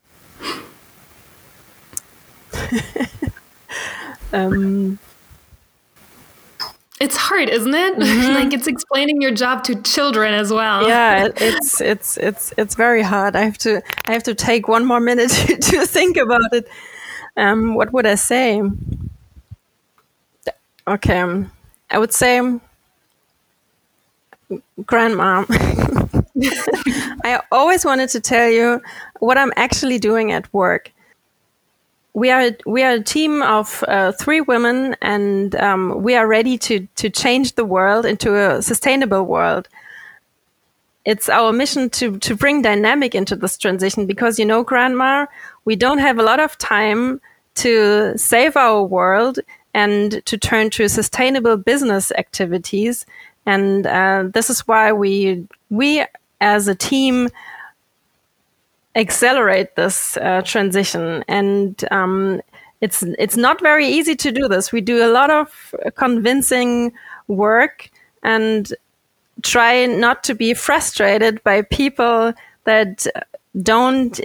um, 4.32 4.98
it's 7.00 7.16
hard, 7.16 7.48
isn't 7.48 7.74
it? 7.74 7.98
Mm-hmm. 8.02 8.34
like 8.34 8.52
it's 8.52 8.66
explaining 8.66 9.20
your 9.20 9.32
job 9.32 9.64
to 9.64 9.80
children 9.82 10.34
as 10.34 10.52
well. 10.52 10.86
Yeah, 10.88 11.28
it's 11.36 11.80
it's 11.80 12.16
it's 12.16 12.52
it's 12.56 12.74
very 12.74 13.02
hard. 13.02 13.36
I 13.36 13.42
have 13.42 13.58
to 13.58 13.82
I 14.06 14.12
have 14.12 14.22
to 14.24 14.34
take 14.34 14.68
one 14.68 14.84
more 14.84 15.00
minute 15.00 15.30
to, 15.30 15.56
to 15.56 15.86
think 15.86 16.16
about 16.16 16.52
it. 16.52 16.68
Um, 17.36 17.74
what 17.74 17.92
would 17.92 18.06
I 18.06 18.16
say? 18.16 18.62
Okay, 20.86 21.18
um, 21.18 21.50
I 21.90 21.98
would 21.98 22.12
say 22.12 22.40
grandma. 24.86 25.44
I 27.24 27.40
always 27.50 27.84
wanted 27.84 28.08
to 28.10 28.20
tell 28.20 28.48
you 28.48 28.80
what 29.20 29.38
I'm 29.38 29.52
actually 29.56 29.98
doing 29.98 30.32
at 30.32 30.52
work. 30.52 30.90
We 32.14 32.30
are 32.30 32.50
we 32.66 32.82
are 32.82 32.94
a 32.94 33.02
team 33.02 33.42
of 33.42 33.82
uh, 33.88 34.12
three 34.12 34.40
women, 34.40 34.96
and 35.00 35.54
um, 35.56 36.02
we 36.02 36.14
are 36.14 36.26
ready 36.26 36.58
to 36.58 36.86
to 36.96 37.08
change 37.08 37.54
the 37.54 37.64
world 37.64 38.04
into 38.04 38.36
a 38.36 38.60
sustainable 38.60 39.24
world. 39.24 39.68
It's 41.04 41.28
our 41.28 41.52
mission 41.52 41.88
to 41.90 42.18
to 42.18 42.36
bring 42.36 42.62
dynamic 42.62 43.14
into 43.14 43.34
this 43.34 43.56
transition 43.56 44.06
because 44.06 44.38
you 44.38 44.44
know, 44.44 44.62
Grandma, 44.62 45.26
we 45.64 45.74
don't 45.74 45.98
have 45.98 46.18
a 46.18 46.22
lot 46.22 46.40
of 46.40 46.58
time 46.58 47.20
to 47.54 48.16
save 48.16 48.56
our 48.56 48.82
world 48.82 49.38
and 49.74 50.24
to 50.26 50.36
turn 50.36 50.70
to 50.70 50.88
sustainable 50.88 51.56
business 51.56 52.12
activities 52.12 53.06
and 53.46 53.86
uh, 53.86 54.24
this 54.32 54.50
is 54.50 54.60
why 54.60 54.92
we 54.92 55.46
we 55.70 56.04
as 56.40 56.68
a 56.68 56.74
team 56.74 57.28
accelerate 58.94 59.74
this 59.76 60.16
uh, 60.18 60.42
transition. 60.42 61.24
And 61.28 61.82
um, 61.90 62.40
it's 62.80 63.02
it's 63.18 63.36
not 63.36 63.60
very 63.60 63.86
easy 63.86 64.14
to 64.16 64.32
do 64.32 64.48
this. 64.48 64.72
We 64.72 64.80
do 64.80 65.04
a 65.04 65.10
lot 65.12 65.30
of 65.30 65.74
convincing 65.94 66.92
work 67.28 67.90
and 68.22 68.72
try 69.42 69.86
not 69.86 70.22
to 70.24 70.34
be 70.34 70.54
frustrated 70.54 71.42
by 71.42 71.62
people 71.62 72.32
that 72.64 73.06
don't 73.60 74.20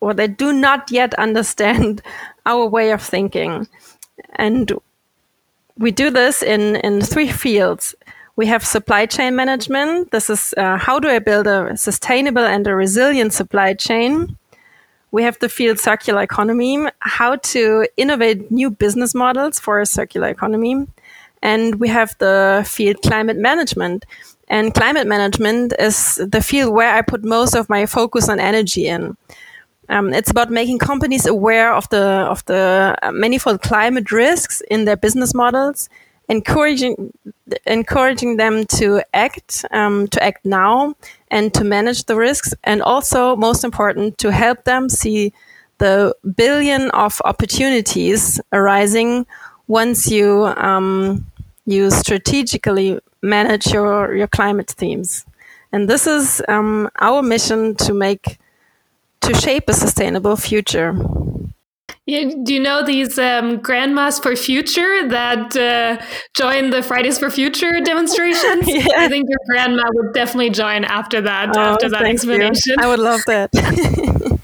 or 0.00 0.14
they 0.14 0.28
do 0.28 0.52
not 0.52 0.90
yet 0.90 1.14
understand 1.14 2.02
our 2.46 2.66
way 2.66 2.90
of 2.90 3.02
thinking. 3.02 3.68
And 4.36 4.72
we 5.80 5.90
do 5.90 6.10
this 6.10 6.42
in, 6.42 6.76
in 6.76 7.00
three 7.00 7.32
fields. 7.32 7.94
We 8.36 8.46
have 8.46 8.64
supply 8.64 9.06
chain 9.06 9.34
management. 9.34 10.12
This 10.12 10.30
is 10.30 10.54
uh, 10.56 10.76
how 10.76 11.00
do 11.00 11.08
I 11.08 11.18
build 11.18 11.46
a 11.46 11.76
sustainable 11.76 12.44
and 12.44 12.66
a 12.66 12.74
resilient 12.74 13.32
supply 13.32 13.74
chain? 13.74 14.36
We 15.10 15.22
have 15.24 15.38
the 15.40 15.48
field 15.48 15.78
circular 15.78 16.22
economy, 16.22 16.86
how 17.00 17.36
to 17.36 17.88
innovate 17.96 18.50
new 18.50 18.70
business 18.70 19.14
models 19.14 19.58
for 19.58 19.80
a 19.80 19.86
circular 19.86 20.28
economy. 20.28 20.86
And 21.42 21.80
we 21.80 21.88
have 21.88 22.14
the 22.18 22.62
field 22.66 23.02
climate 23.02 23.38
management. 23.38 24.04
And 24.48 24.74
climate 24.74 25.06
management 25.06 25.72
is 25.78 26.16
the 26.16 26.42
field 26.42 26.74
where 26.74 26.94
I 26.94 27.02
put 27.02 27.24
most 27.24 27.54
of 27.54 27.68
my 27.68 27.86
focus 27.86 28.28
on 28.28 28.38
energy 28.38 28.86
in. 28.86 29.16
Um, 29.90 30.14
it's 30.14 30.30
about 30.30 30.50
making 30.50 30.78
companies 30.78 31.26
aware 31.26 31.74
of 31.74 31.88
the 31.88 32.26
of 32.30 32.44
the 32.46 32.96
manifold 33.12 33.60
climate 33.60 34.12
risks 34.12 34.62
in 34.70 34.84
their 34.84 34.96
business 34.96 35.34
models, 35.34 35.88
encouraging 36.28 37.12
encouraging 37.66 38.36
them 38.36 38.64
to 38.78 39.02
act 39.12 39.64
um, 39.72 40.06
to 40.08 40.22
act 40.22 40.46
now 40.46 40.94
and 41.28 41.52
to 41.54 41.64
manage 41.64 42.04
the 42.04 42.16
risks, 42.16 42.54
and 42.64 42.82
also 42.82 43.36
most 43.36 43.64
important 43.64 44.16
to 44.18 44.30
help 44.30 44.64
them 44.64 44.88
see 44.88 45.32
the 45.78 46.14
billion 46.36 46.90
of 46.90 47.20
opportunities 47.24 48.40
arising 48.52 49.26
once 49.66 50.10
you 50.10 50.46
um, 50.56 51.26
you 51.66 51.90
strategically 51.90 53.00
manage 53.22 53.66
your 53.72 54.14
your 54.14 54.28
climate 54.28 54.70
themes. 54.70 55.26
And 55.72 55.88
this 55.88 56.06
is 56.06 56.42
um, 56.48 56.88
our 57.00 57.22
mission 57.22 57.76
to 57.76 57.94
make, 57.94 58.39
to 59.22 59.34
shape 59.34 59.68
a 59.68 59.72
sustainable 59.72 60.36
future. 60.36 60.96
Yeah, 62.06 62.30
do 62.42 62.54
you 62.54 62.60
know 62.60 62.84
these 62.84 63.18
um, 63.18 63.58
grandmas 63.58 64.18
for 64.18 64.34
future 64.34 65.06
that 65.08 65.56
uh, 65.56 66.04
join 66.34 66.70
the 66.70 66.82
Fridays 66.82 67.18
for 67.18 67.30
Future 67.30 67.80
demonstrations? 67.80 68.64
yeah. 68.66 68.84
I 68.96 69.08
think 69.08 69.28
your 69.28 69.38
grandma 69.46 69.84
would 69.94 70.12
definitely 70.12 70.50
join 70.50 70.84
after 70.84 71.20
that. 71.20 71.56
Oh, 71.56 71.60
after 71.60 71.88
that 71.88 72.02
explanation, 72.02 72.54
you. 72.66 72.76
I 72.80 72.88
would 72.88 72.98
love 72.98 73.20
that. 73.26 73.50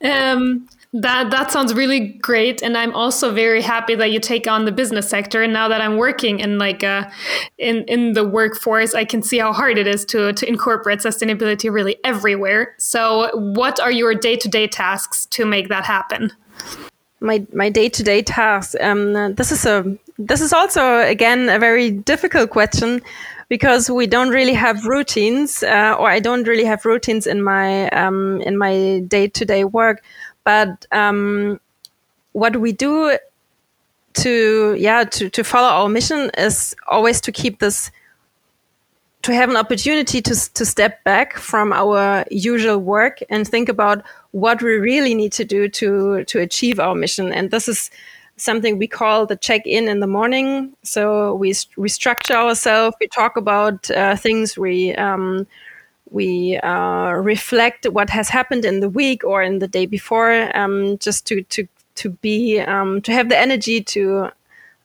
um, 0.04 0.68
that 1.02 1.30
that 1.30 1.50
sounds 1.50 1.74
really 1.74 2.00
great, 2.22 2.62
and 2.62 2.76
I'm 2.76 2.94
also 2.94 3.32
very 3.32 3.62
happy 3.62 3.94
that 3.94 4.10
you 4.10 4.20
take 4.20 4.48
on 4.48 4.64
the 4.64 4.72
business 4.72 5.08
sector. 5.08 5.42
And 5.42 5.52
now 5.52 5.68
that 5.68 5.80
I'm 5.80 5.96
working 5.96 6.40
in 6.40 6.58
like 6.58 6.82
uh, 6.82 7.08
in 7.58 7.84
in 7.84 8.14
the 8.14 8.26
workforce, 8.26 8.94
I 8.94 9.04
can 9.04 9.22
see 9.22 9.38
how 9.38 9.52
hard 9.52 9.78
it 9.78 9.86
is 9.86 10.04
to 10.06 10.32
to 10.32 10.48
incorporate 10.48 11.00
sustainability 11.00 11.70
really 11.70 11.96
everywhere. 12.04 12.74
So, 12.78 13.30
what 13.34 13.78
are 13.80 13.92
your 13.92 14.14
day 14.14 14.36
to 14.36 14.48
day 14.48 14.66
tasks 14.66 15.26
to 15.26 15.44
make 15.44 15.68
that 15.68 15.84
happen? 15.84 16.32
My 17.20 17.46
my 17.52 17.68
day 17.68 17.88
to 17.88 18.02
day 18.02 18.22
tasks. 18.22 18.76
Um, 18.80 19.34
this 19.34 19.52
is 19.52 19.66
a 19.66 19.98
this 20.18 20.40
is 20.40 20.52
also 20.52 21.00
again 21.00 21.48
a 21.48 21.58
very 21.58 21.90
difficult 21.90 22.50
question 22.50 23.02
because 23.48 23.88
we 23.90 24.06
don't 24.06 24.30
really 24.30 24.54
have 24.54 24.86
routines, 24.86 25.62
uh, 25.62 25.94
or 25.98 26.10
I 26.10 26.20
don't 26.20 26.46
really 26.48 26.64
have 26.64 26.84
routines 26.84 27.26
in 27.26 27.42
my 27.42 27.88
um, 27.90 28.40
in 28.42 28.58
my 28.58 29.02
day 29.06 29.28
to 29.28 29.44
day 29.44 29.64
work. 29.64 30.02
But 30.46 30.86
um, 30.92 31.60
what 32.32 32.56
we 32.56 32.72
do 32.72 33.18
to 34.14 34.76
yeah 34.78 35.04
to, 35.04 35.28
to 35.28 35.44
follow 35.44 35.68
our 35.68 35.88
mission 35.88 36.30
is 36.38 36.74
always 36.88 37.20
to 37.22 37.32
keep 37.32 37.58
this 37.58 37.90
to 39.22 39.34
have 39.34 39.50
an 39.50 39.56
opportunity 39.56 40.22
to, 40.22 40.54
to 40.54 40.64
step 40.64 41.02
back 41.02 41.36
from 41.36 41.72
our 41.72 42.24
usual 42.30 42.78
work 42.78 43.18
and 43.28 43.46
think 43.46 43.68
about 43.68 44.04
what 44.30 44.62
we 44.62 44.74
really 44.74 45.16
need 45.16 45.32
to 45.32 45.44
do 45.44 45.68
to 45.68 46.22
to 46.24 46.38
achieve 46.38 46.78
our 46.78 46.94
mission. 46.94 47.32
And 47.32 47.50
this 47.50 47.66
is 47.66 47.90
something 48.36 48.78
we 48.78 48.86
call 48.86 49.26
the 49.26 49.34
check 49.34 49.66
in 49.66 49.88
in 49.88 49.98
the 49.98 50.06
morning. 50.06 50.76
So 50.84 51.34
we 51.34 51.54
we 51.76 51.88
structure 51.88 52.34
ourselves 52.34 52.96
we 53.00 53.08
talk 53.08 53.36
about 53.36 53.90
uh, 53.90 54.14
things 54.14 54.56
we 54.56 54.94
um, 54.94 55.46
we 56.10 56.56
uh, 56.58 57.12
reflect 57.12 57.86
what 57.86 58.10
has 58.10 58.28
happened 58.28 58.64
in 58.64 58.80
the 58.80 58.88
week 58.88 59.24
or 59.24 59.42
in 59.42 59.58
the 59.58 59.68
day 59.68 59.86
before, 59.86 60.56
um, 60.56 60.98
just 60.98 61.26
to 61.26 61.42
to 61.42 61.66
to 61.96 62.10
be 62.10 62.60
um, 62.60 63.00
to 63.02 63.12
have 63.12 63.28
the 63.28 63.38
energy 63.38 63.80
to 63.82 64.30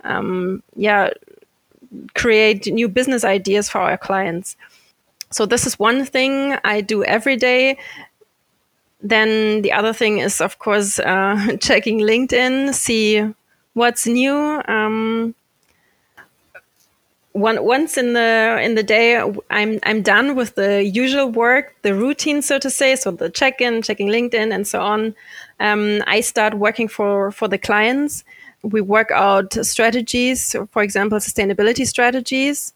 um, 0.04 0.64
yeah 0.76 1.12
create 2.16 2.68
new 2.68 2.88
business 2.88 3.24
ideas 3.24 3.70
for 3.70 3.80
our 3.80 3.98
clients. 3.98 4.56
So 5.30 5.46
this 5.46 5.66
is 5.66 5.80
one 5.80 6.06
thing 6.06 6.58
I 6.64 6.82
do 6.82 7.04
every 7.04 7.38
day. 7.38 7.78
Then 9.02 9.62
the 9.62 9.72
other 9.72 9.94
thing 9.94 10.20
is, 10.20 10.42
of 10.42 10.60
course, 10.60 11.00
uh, 11.00 11.58
checking 11.62 12.00
LinkedIn, 12.00 12.74
see 12.74 13.34
what's 13.74 14.06
new. 14.06 14.62
Um, 14.68 15.36
one, 17.34 17.64
once 17.64 17.98
in 17.98 18.14
the 18.14 18.60
in 18.62 18.76
the 18.76 18.84
day 18.84 19.18
i'm 19.50 19.80
i'm 19.84 20.02
done 20.02 20.36
with 20.36 20.56
the 20.56 20.84
usual 20.84 21.30
work 21.30 21.74
the 21.82 21.96
routine 21.96 22.42
so 22.42 22.60
to 22.60 22.70
say 22.70 22.96
so 22.96 23.12
the 23.12 23.30
check-in 23.30 23.82
checking 23.82 24.08
linkedin 24.08 24.54
and 24.54 24.68
so 24.68 24.82
on. 24.82 25.16
Um, 25.60 26.04
i 26.08 26.22
start 26.22 26.56
working 26.56 26.88
for 26.88 27.32
for 27.32 27.48
the 27.48 27.58
clients. 27.58 28.24
We 28.64 28.82
work 28.82 29.12
out 29.12 29.54
strategies 29.66 30.56
for 30.72 30.84
example 30.84 31.18
sustainability 31.20 31.88
strategies. 31.88 32.74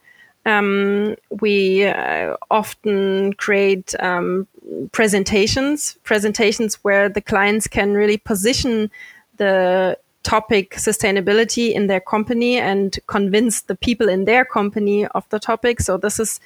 Um, 0.48 1.16
we 1.42 1.86
uh, 1.86 2.38
often 2.52 3.34
create 3.34 3.96
um, 4.00 4.48
presentations 4.92 5.98
presentations 6.04 6.76
where 6.84 7.10
the 7.10 7.22
clients 7.22 7.68
can 7.68 7.94
really 7.94 8.18
position 8.18 8.90
the 9.38 9.98
topic 10.26 10.72
sustainability 10.72 11.72
in 11.72 11.86
their 11.86 12.00
company 12.00 12.58
and 12.58 12.98
convince 13.06 13.62
the 13.62 13.76
people 13.76 14.10
in 14.10 14.26
their 14.26 14.44
company 14.44 15.06
of 15.08 15.24
the 15.30 15.40
topic. 15.40 15.80
So 15.80 15.98
this 15.98 16.20
is 16.20 16.40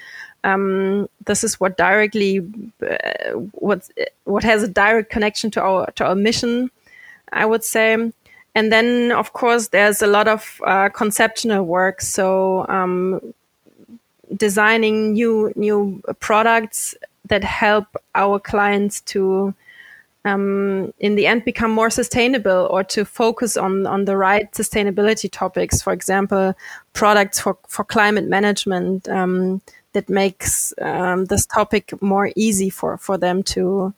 um, 0.44 1.08
this 1.26 1.44
is 1.44 1.60
what 1.60 1.78
directly 1.78 2.40
uh, 2.82 3.32
what 3.54 3.90
what 4.26 4.44
has 4.44 4.64
a 4.64 4.68
direct 4.68 5.10
connection 5.10 5.50
to 5.52 5.62
our 5.62 5.92
to 5.96 6.06
our 6.06 6.16
mission, 6.16 6.70
I 7.32 7.46
would 7.46 7.64
say. 7.64 8.12
And 8.56 8.72
then 8.72 9.12
of 9.14 9.32
course 9.32 9.70
there's 9.70 10.02
a 10.02 10.08
lot 10.08 10.28
of 10.28 10.62
uh, 10.66 10.90
conceptual 10.90 11.64
work. 11.64 12.02
So 12.02 12.66
um, 12.68 13.34
designing 14.36 15.14
new 15.14 15.54
new 15.56 16.02
products 16.20 16.96
that 17.30 17.44
help 17.44 17.88
our 18.14 18.40
clients 18.40 19.02
to 19.02 19.54
um, 20.26 20.94
in 21.00 21.16
the 21.16 21.28
end 21.28 21.46
become 21.46 21.72
more 21.72 21.90
sustainable 21.90 22.68
or 22.72 22.84
to 22.84 23.06
focus 23.06 23.56
on 23.56 23.88
on 23.88 24.06
the 24.06 24.18
right 24.18 24.52
sustainability 24.52 25.30
topics 25.32 25.82
for 25.82 25.94
example 25.94 26.54
products 26.94 27.40
for 27.40 27.58
for 27.68 27.86
climate 27.86 28.28
management 28.28 29.08
um, 29.10 29.62
that 29.94 30.10
makes 30.10 30.74
um, 30.82 31.26
this 31.26 31.46
topic 31.46 32.00
more 32.02 32.32
easy 32.36 32.70
for 32.70 32.98
for 32.98 33.18
them 33.18 33.44
to 33.44 33.94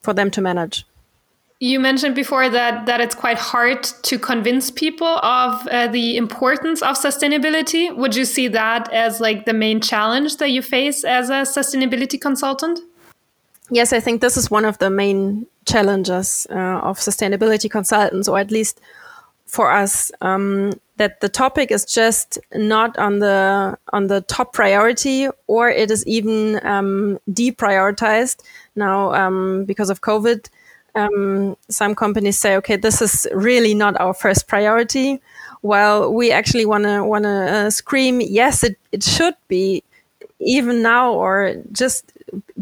for 0.00 0.12
them 0.12 0.30
to 0.30 0.40
manage. 0.40 0.84
You 1.60 1.78
mentioned 1.78 2.16
before 2.16 2.48
that 2.48 2.86
that 2.86 3.00
it's 3.00 3.14
quite 3.14 3.38
hard 3.38 3.84
to 3.84 4.18
convince 4.18 4.70
people 4.70 5.06
of 5.06 5.68
uh, 5.68 5.86
the 5.86 6.16
importance 6.16 6.82
of 6.82 6.96
sustainability. 6.96 7.94
Would 7.96 8.16
you 8.16 8.24
see 8.24 8.48
that 8.48 8.92
as 8.92 9.20
like 9.20 9.44
the 9.44 9.52
main 9.52 9.80
challenge 9.80 10.38
that 10.38 10.50
you 10.50 10.60
face 10.60 11.04
as 11.04 11.30
a 11.30 11.42
sustainability 11.42 12.20
consultant 12.20 12.80
yes, 13.72 13.92
I 13.92 14.00
think 14.00 14.20
this 14.20 14.36
is 14.36 14.50
one 14.50 14.64
of 14.64 14.78
the 14.78 14.90
main 14.90 15.46
challenges 15.64 16.46
uh, 16.50 16.80
of 16.82 16.98
sustainability 16.98 17.70
consultants, 17.70 18.28
or 18.28 18.38
at 18.38 18.50
least 18.50 18.80
for 19.46 19.70
us, 19.70 20.12
um, 20.20 20.72
that 20.96 21.20
the 21.20 21.28
topic 21.28 21.70
is 21.70 21.84
just 21.84 22.38
not 22.54 22.96
on 22.98 23.18
the 23.18 23.76
on 23.92 24.06
the 24.06 24.20
top 24.22 24.52
priority, 24.52 25.28
or 25.46 25.68
it 25.68 25.90
is 25.90 26.06
even 26.06 26.64
um, 26.64 27.18
deprioritized 27.30 28.42
now 28.76 29.12
um, 29.14 29.64
because 29.64 29.90
of 29.90 30.00
COVID. 30.02 30.48
Um, 30.94 31.56
some 31.70 31.94
companies 31.94 32.38
say, 32.38 32.56
okay, 32.56 32.76
this 32.76 33.00
is 33.00 33.26
really 33.34 33.74
not 33.74 33.98
our 33.98 34.12
first 34.12 34.46
priority. 34.46 35.20
While 35.62 36.12
we 36.12 36.30
actually 36.30 36.66
want 36.66 36.84
to 36.84 37.02
want 37.04 37.24
to 37.24 37.28
uh, 37.28 37.70
scream, 37.70 38.20
yes, 38.20 38.62
it, 38.62 38.76
it 38.92 39.02
should 39.02 39.34
be 39.48 39.82
even 40.42 40.82
now 40.82 41.12
or 41.12 41.54
just 41.72 42.11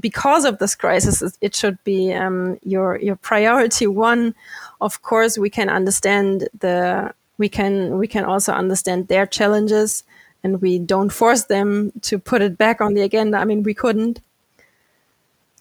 because 0.01 0.45
of 0.45 0.59
this 0.59 0.75
crisis, 0.75 1.23
it 1.41 1.55
should 1.55 1.83
be 1.85 2.13
um, 2.13 2.59
your 2.63 2.99
your 2.99 3.17
priority 3.17 3.87
one. 3.87 4.35
Of 4.81 5.03
course, 5.03 5.39
we 5.39 5.51
can 5.51 5.69
understand 5.69 6.49
the 6.59 7.15
we 7.39 7.49
can 7.49 7.99
we 7.99 8.09
can 8.09 8.25
also 8.25 8.53
understand 8.53 9.09
their 9.09 9.27
challenges, 9.27 10.05
and 10.43 10.61
we 10.63 10.79
don't 10.79 11.11
force 11.11 11.45
them 11.45 11.93
to 12.03 12.19
put 12.19 12.43
it 12.43 12.59
back 12.59 12.81
on 12.81 12.95
the 12.95 13.03
agenda. 13.03 13.39
I 13.39 13.45
mean, 13.45 13.63
we 13.63 13.75
couldn't. 13.75 14.21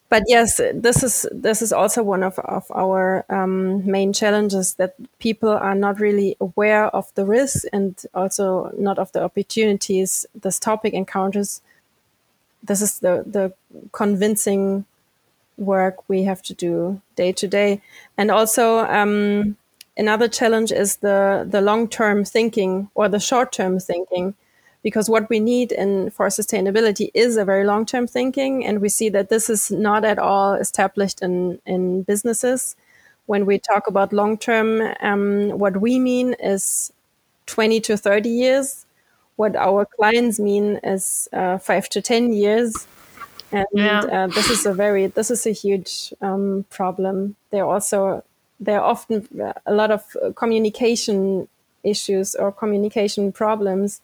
But 0.09 0.23
yes, 0.25 0.59
this 0.73 1.03
is 1.03 1.27
this 1.31 1.61
is 1.61 1.71
also 1.71 2.01
one 2.01 2.23
of, 2.23 2.39
of 2.39 2.65
our 2.73 3.25
um, 3.29 3.85
main 3.89 4.11
challenges 4.11 4.73
that 4.75 4.95
people 5.19 5.49
are 5.49 5.75
not 5.75 5.99
really 5.99 6.35
aware 6.41 6.87
of 6.87 7.13
the 7.13 7.25
risks 7.25 7.63
and 7.71 7.95
also 8.15 8.73
not 8.75 8.97
of 8.97 9.11
the 9.11 9.23
opportunities 9.23 10.25
this 10.33 10.57
topic 10.57 10.95
encounters 10.95 11.61
this 12.63 12.81
is 12.81 12.99
the 12.99 13.23
the 13.25 13.53
convincing 13.91 14.85
work 15.59 16.07
we 16.07 16.23
have 16.23 16.41
to 16.41 16.53
do 16.53 17.01
day 17.15 17.31
to 17.33 17.47
day. 17.47 17.81
And 18.17 18.31
also 18.31 18.79
um, 18.79 19.57
another 19.97 20.27
challenge 20.27 20.71
is 20.71 20.97
the 20.97 21.45
the 21.49 21.61
long 21.61 21.87
term 21.87 22.25
thinking 22.25 22.89
or 22.95 23.09
the 23.09 23.19
short 23.19 23.51
term 23.51 23.79
thinking 23.79 24.35
because 24.81 25.09
what 25.09 25.29
we 25.29 25.39
need 25.39 25.73
in 25.73 26.09
for 26.09 26.27
sustainability 26.27 27.11
is 27.13 27.35
a 27.35 27.43
very 27.43 27.65
long 27.65 27.85
term 27.85 28.07
thinking 28.07 28.65
and 28.65 28.79
we 28.79 28.89
see 28.89 29.09
that 29.09 29.29
this 29.29 29.49
is 29.49 29.69
not 29.69 30.05
at 30.05 30.17
all 30.17 30.53
established 30.53 31.21
in 31.21 31.59
in 31.65 32.03
businesses. 32.03 32.75
When 33.25 33.45
we 33.45 33.59
talk 33.59 33.87
about 33.87 34.13
long 34.13 34.37
term 34.37 34.81
um, 35.01 35.51
what 35.59 35.81
we 35.81 35.99
mean 35.99 36.33
is 36.39 36.91
20 37.45 37.81
to 37.81 37.97
30 37.97 38.29
years 38.29 38.85
what 39.39 39.55
our 39.55 39.85
clients 39.85 40.37
mean 40.37 40.81
is 40.83 41.29
uh, 41.31 41.57
five 41.57 41.87
to 41.87 42.01
ten 42.01 42.33
years, 42.33 42.85
and 43.53 43.65
yeah. 43.71 44.01
uh, 44.01 44.27
this 44.27 44.49
is 44.49 44.65
a 44.65 44.73
very 44.73 45.07
this 45.07 45.31
is 45.31 45.47
a 45.47 45.51
huge 45.51 46.13
um, 46.21 46.65
problem. 46.69 47.37
There 47.49 47.63
are 47.63 47.73
also 47.73 48.25
there 48.59 48.81
are 48.81 48.83
often 48.83 49.27
a 49.65 49.73
lot 49.73 49.91
of 49.91 50.03
communication 50.35 51.47
issues 51.83 52.35
or 52.35 52.51
communication 52.51 53.31
problems, 53.31 54.01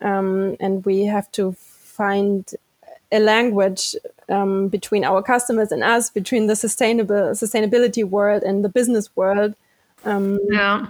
um, 0.00 0.56
and 0.60 0.82
we 0.86 1.04
have 1.04 1.30
to 1.32 1.52
find 1.52 2.50
a 3.12 3.18
language 3.18 3.96
um, 4.30 4.68
between 4.68 5.04
our 5.04 5.22
customers 5.22 5.72
and 5.72 5.84
us, 5.84 6.08
between 6.08 6.46
the 6.46 6.56
sustainable 6.56 7.34
sustainability 7.34 8.02
world 8.02 8.42
and 8.42 8.64
the 8.64 8.70
business 8.70 9.14
world. 9.14 9.54
Um, 10.06 10.38
yeah. 10.50 10.86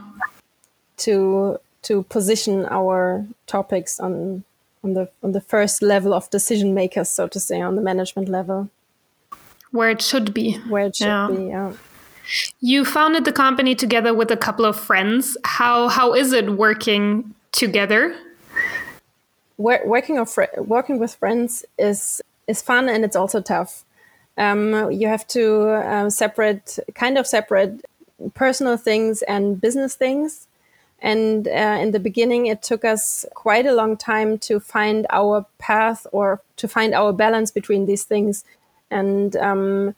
To 0.98 1.59
to 1.83 2.03
position 2.05 2.66
our 2.71 3.27
topics 3.47 4.01
on 4.01 4.45
on 4.83 4.95
the 4.95 5.11
on 5.23 5.33
the 5.33 5.40
first 5.40 5.83
level 5.83 6.14
of 6.14 6.31
decision 6.31 6.75
makers, 6.75 7.09
so 7.09 7.29
to 7.29 7.40
say, 7.40 7.61
on 7.61 7.77
the 7.77 7.83
management 7.83 8.29
level, 8.29 8.71
where 9.71 9.90
it 9.90 10.03
should 10.03 10.33
be. 10.33 10.55
Where 10.69 10.87
it 10.87 10.97
should 10.97 11.07
yeah. 11.07 11.29
be, 11.31 11.45
yeah. 11.45 11.73
You 12.61 12.85
founded 12.85 13.25
the 13.25 13.33
company 13.33 13.75
together 13.75 14.14
with 14.14 14.31
a 14.31 14.37
couple 14.37 14.64
of 14.64 14.79
friends. 14.79 15.37
How 15.45 15.88
how 15.88 16.14
is 16.14 16.33
it 16.33 16.51
working 16.53 17.35
together? 17.53 18.16
Working 19.59 20.19
of 20.19 20.35
working 20.57 20.99
with 20.99 21.14
friends 21.14 21.64
is 21.79 22.23
is 22.47 22.62
fun 22.62 22.88
and 22.88 23.05
it's 23.05 23.16
also 23.16 23.40
tough. 23.40 23.85
Um, 24.37 24.90
you 24.90 25.07
have 25.07 25.27
to 25.29 25.69
uh, 25.69 26.09
separate, 26.09 26.79
kind 26.95 27.19
of 27.19 27.27
separate 27.27 27.85
personal 28.35 28.77
things 28.77 29.23
and 29.23 29.61
business 29.61 29.95
things. 29.95 30.47
And 31.02 31.48
uh, 31.48 31.78
in 31.80 31.92
the 31.92 32.00
beginning, 32.00 32.46
it 32.46 32.62
took 32.62 32.84
us 32.84 33.24
quite 33.34 33.66
a 33.66 33.72
long 33.72 33.96
time 33.96 34.38
to 34.40 34.60
find 34.60 35.06
our 35.10 35.46
path 35.58 36.06
or 36.12 36.42
to 36.56 36.68
find 36.68 36.94
our 36.94 37.12
balance 37.12 37.50
between 37.50 37.86
these 37.86 38.04
things. 38.04 38.44
And 38.90 39.34
um, 39.36 39.94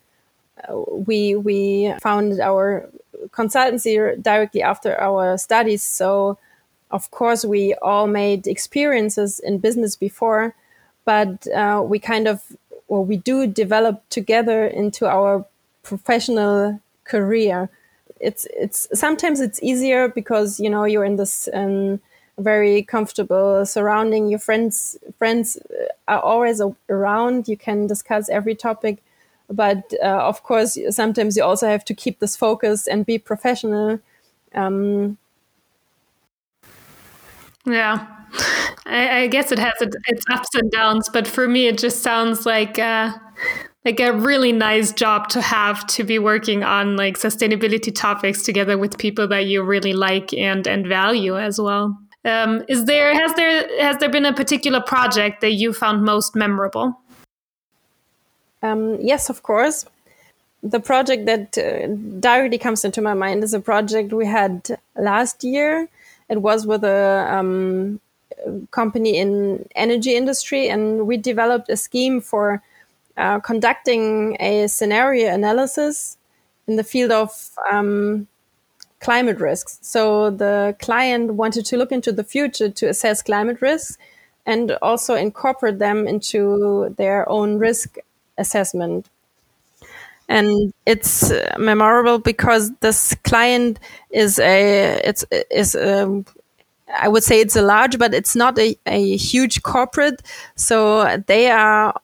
we 0.88 1.34
we 1.34 1.94
founded 2.00 2.40
our 2.40 2.88
consultancy 3.30 4.20
directly 4.22 4.62
after 4.62 4.98
our 5.00 5.38
studies. 5.38 5.82
So, 5.82 6.38
of 6.90 7.10
course, 7.10 7.44
we 7.44 7.74
all 7.82 8.06
made 8.06 8.46
experiences 8.46 9.40
in 9.40 9.58
business 9.58 9.96
before, 9.96 10.54
but 11.04 11.46
uh, 11.48 11.82
we 11.84 11.98
kind 11.98 12.28
of 12.28 12.44
or 12.88 13.04
we 13.04 13.16
do 13.16 13.46
develop 13.46 14.08
together 14.08 14.66
into 14.66 15.06
our 15.06 15.46
professional 15.82 16.80
career 17.04 17.70
it's 18.22 18.46
it's 18.56 18.88
sometimes 18.94 19.40
it's 19.40 19.62
easier 19.62 20.08
because 20.08 20.60
you 20.60 20.70
know 20.70 20.84
you're 20.84 21.04
in 21.04 21.16
this 21.16 21.48
um, 21.52 22.00
very 22.38 22.82
comfortable 22.82 23.66
surrounding. 23.66 24.28
Your 24.28 24.38
friends 24.38 24.96
friends 25.18 25.58
are 26.08 26.20
always 26.20 26.62
around. 26.88 27.48
You 27.48 27.56
can 27.56 27.86
discuss 27.86 28.28
every 28.30 28.54
topic, 28.54 29.02
but 29.50 29.92
uh, 30.02 30.28
of 30.28 30.42
course 30.44 30.78
sometimes 30.90 31.36
you 31.36 31.42
also 31.42 31.66
have 31.66 31.84
to 31.86 31.94
keep 31.94 32.20
this 32.20 32.36
focus 32.36 32.86
and 32.86 33.04
be 33.04 33.18
professional. 33.18 34.00
Um, 34.54 35.18
yeah. 37.66 38.06
I, 38.86 39.20
I, 39.20 39.26
guess 39.28 39.52
it 39.52 39.58
has 39.58 39.74
its 39.80 40.24
ups 40.30 40.48
and 40.54 40.70
downs, 40.70 41.08
but 41.08 41.28
for 41.28 41.46
me, 41.46 41.66
it 41.68 41.78
just 41.78 42.02
sounds 42.02 42.44
like 42.44 42.78
uh, 42.78 43.12
like 43.84 44.00
a 44.00 44.12
really 44.12 44.52
nice 44.52 44.92
job 44.92 45.28
to 45.30 45.40
have 45.40 45.86
to 45.88 46.04
be 46.04 46.18
working 46.18 46.62
on 46.62 46.96
like 46.96 47.16
sustainability 47.16 47.94
topics 47.94 48.42
together 48.42 48.78
with 48.78 48.96
people 48.98 49.26
that 49.28 49.46
you 49.46 49.62
really 49.62 49.92
like 49.92 50.32
and 50.34 50.66
and 50.66 50.86
value 50.86 51.38
as 51.38 51.60
well. 51.60 51.98
Um, 52.24 52.64
is 52.68 52.84
there 52.84 53.12
has 53.14 53.34
there 53.34 53.82
has 53.82 53.96
there 53.98 54.08
been 54.08 54.26
a 54.26 54.32
particular 54.32 54.80
project 54.80 55.40
that 55.40 55.52
you 55.52 55.72
found 55.72 56.04
most 56.04 56.36
memorable? 56.36 56.98
Um, 58.62 58.98
yes, 59.00 59.28
of 59.28 59.42
course. 59.42 59.86
The 60.62 60.78
project 60.78 61.26
that 61.26 61.58
uh, 61.58 61.88
directly 62.20 62.58
comes 62.58 62.84
into 62.84 63.02
my 63.02 63.14
mind 63.14 63.42
is 63.42 63.52
a 63.52 63.58
project 63.58 64.12
we 64.12 64.26
had 64.26 64.78
last 64.94 65.42
year. 65.42 65.88
It 66.28 66.40
was 66.40 66.64
with 66.64 66.84
a 66.84 67.26
um, 67.28 67.98
company 68.70 69.18
in 69.18 69.68
energy 69.74 70.14
industry, 70.14 70.68
and 70.68 71.08
we 71.08 71.16
developed 71.16 71.68
a 71.68 71.76
scheme 71.76 72.20
for 72.20 72.62
uh, 73.16 73.40
conducting 73.40 74.36
a 74.40 74.66
scenario 74.68 75.32
analysis 75.32 76.16
in 76.66 76.76
the 76.76 76.84
field 76.84 77.10
of 77.10 77.50
um, 77.70 78.26
climate 79.00 79.38
risks. 79.38 79.78
So 79.82 80.30
the 80.30 80.76
client 80.80 81.34
wanted 81.34 81.66
to 81.66 81.76
look 81.76 81.92
into 81.92 82.12
the 82.12 82.24
future 82.24 82.70
to 82.70 82.88
assess 82.88 83.22
climate 83.22 83.60
risks 83.60 83.98
and 84.46 84.72
also 84.82 85.14
incorporate 85.14 85.78
them 85.78 86.06
into 86.06 86.94
their 86.96 87.28
own 87.28 87.58
risk 87.58 87.98
assessment. 88.38 89.08
And 90.28 90.72
it's 90.86 91.30
uh, 91.30 91.54
memorable 91.58 92.18
because 92.18 92.72
this 92.80 93.14
client 93.24 93.78
is 94.10 94.38
a 94.38 95.00
it's 95.04 95.24
is 95.50 95.74
a, 95.74 96.04
um, 96.04 96.24
I 96.96 97.08
would 97.08 97.22
say 97.22 97.40
it's 97.40 97.56
a 97.56 97.62
large, 97.62 97.98
but 97.98 98.14
it's 98.14 98.34
not 98.34 98.58
a, 98.58 98.76
a 98.86 99.16
huge 99.16 99.62
corporate. 99.62 100.22
So 100.54 101.18
they 101.26 101.50
are 101.50 101.94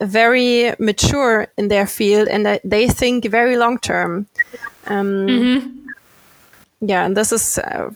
very 0.00 0.74
mature 0.78 1.46
in 1.56 1.68
their 1.68 1.86
field 1.86 2.28
and 2.28 2.60
they 2.64 2.88
think 2.88 3.26
very 3.26 3.56
long 3.56 3.78
term. 3.78 4.26
Um, 4.86 5.26
mm-hmm. 5.26 5.76
Yeah, 6.80 7.04
and 7.04 7.16
this 7.16 7.32
is 7.32 7.58
uh, 7.58 7.90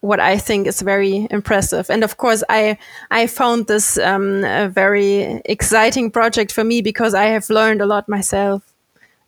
what 0.00 0.20
I 0.20 0.38
think 0.38 0.66
is 0.66 0.80
very 0.80 1.26
impressive. 1.30 1.90
And 1.90 2.02
of 2.02 2.16
course, 2.16 2.42
I 2.48 2.78
I 3.10 3.26
found 3.26 3.66
this 3.66 3.98
um, 3.98 4.44
a 4.44 4.68
very 4.68 5.42
exciting 5.44 6.10
project 6.10 6.52
for 6.52 6.64
me 6.64 6.80
because 6.80 7.14
I 7.14 7.26
have 7.26 7.50
learned 7.50 7.82
a 7.82 7.86
lot 7.86 8.08
myself 8.08 8.62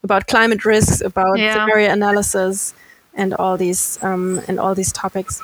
about 0.02 0.26
climate 0.26 0.64
risks, 0.64 1.02
about 1.02 1.38
yeah. 1.38 1.52
scenario 1.52 1.90
analysis, 1.92 2.74
and 3.14 3.34
all 3.34 3.56
these 3.58 3.98
um, 4.02 4.40
and 4.48 4.58
all 4.58 4.74
these 4.74 4.92
topics. 4.92 5.42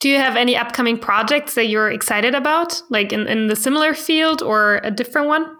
Do 0.00 0.08
you 0.08 0.18
have 0.18 0.36
any 0.36 0.56
upcoming 0.56 0.98
projects 0.98 1.54
that 1.54 1.66
you're 1.66 1.90
excited 1.90 2.34
about, 2.34 2.82
like 2.88 3.12
in, 3.12 3.26
in 3.26 3.48
the 3.48 3.56
similar 3.56 3.94
field 3.94 4.42
or 4.42 4.80
a 4.84 4.92
different 4.92 5.26
one? 5.26 5.57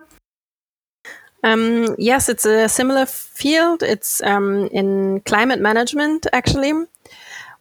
Um, 1.45 1.95
yes, 1.99 2.29
it's 2.29 2.45
a 2.45 2.69
similar 2.69 3.07
field. 3.07 3.83
It's 3.83 4.23
um, 4.23 4.67
in 4.73 5.21
climate 5.21 5.61
management, 5.61 6.27
actually. 6.33 6.73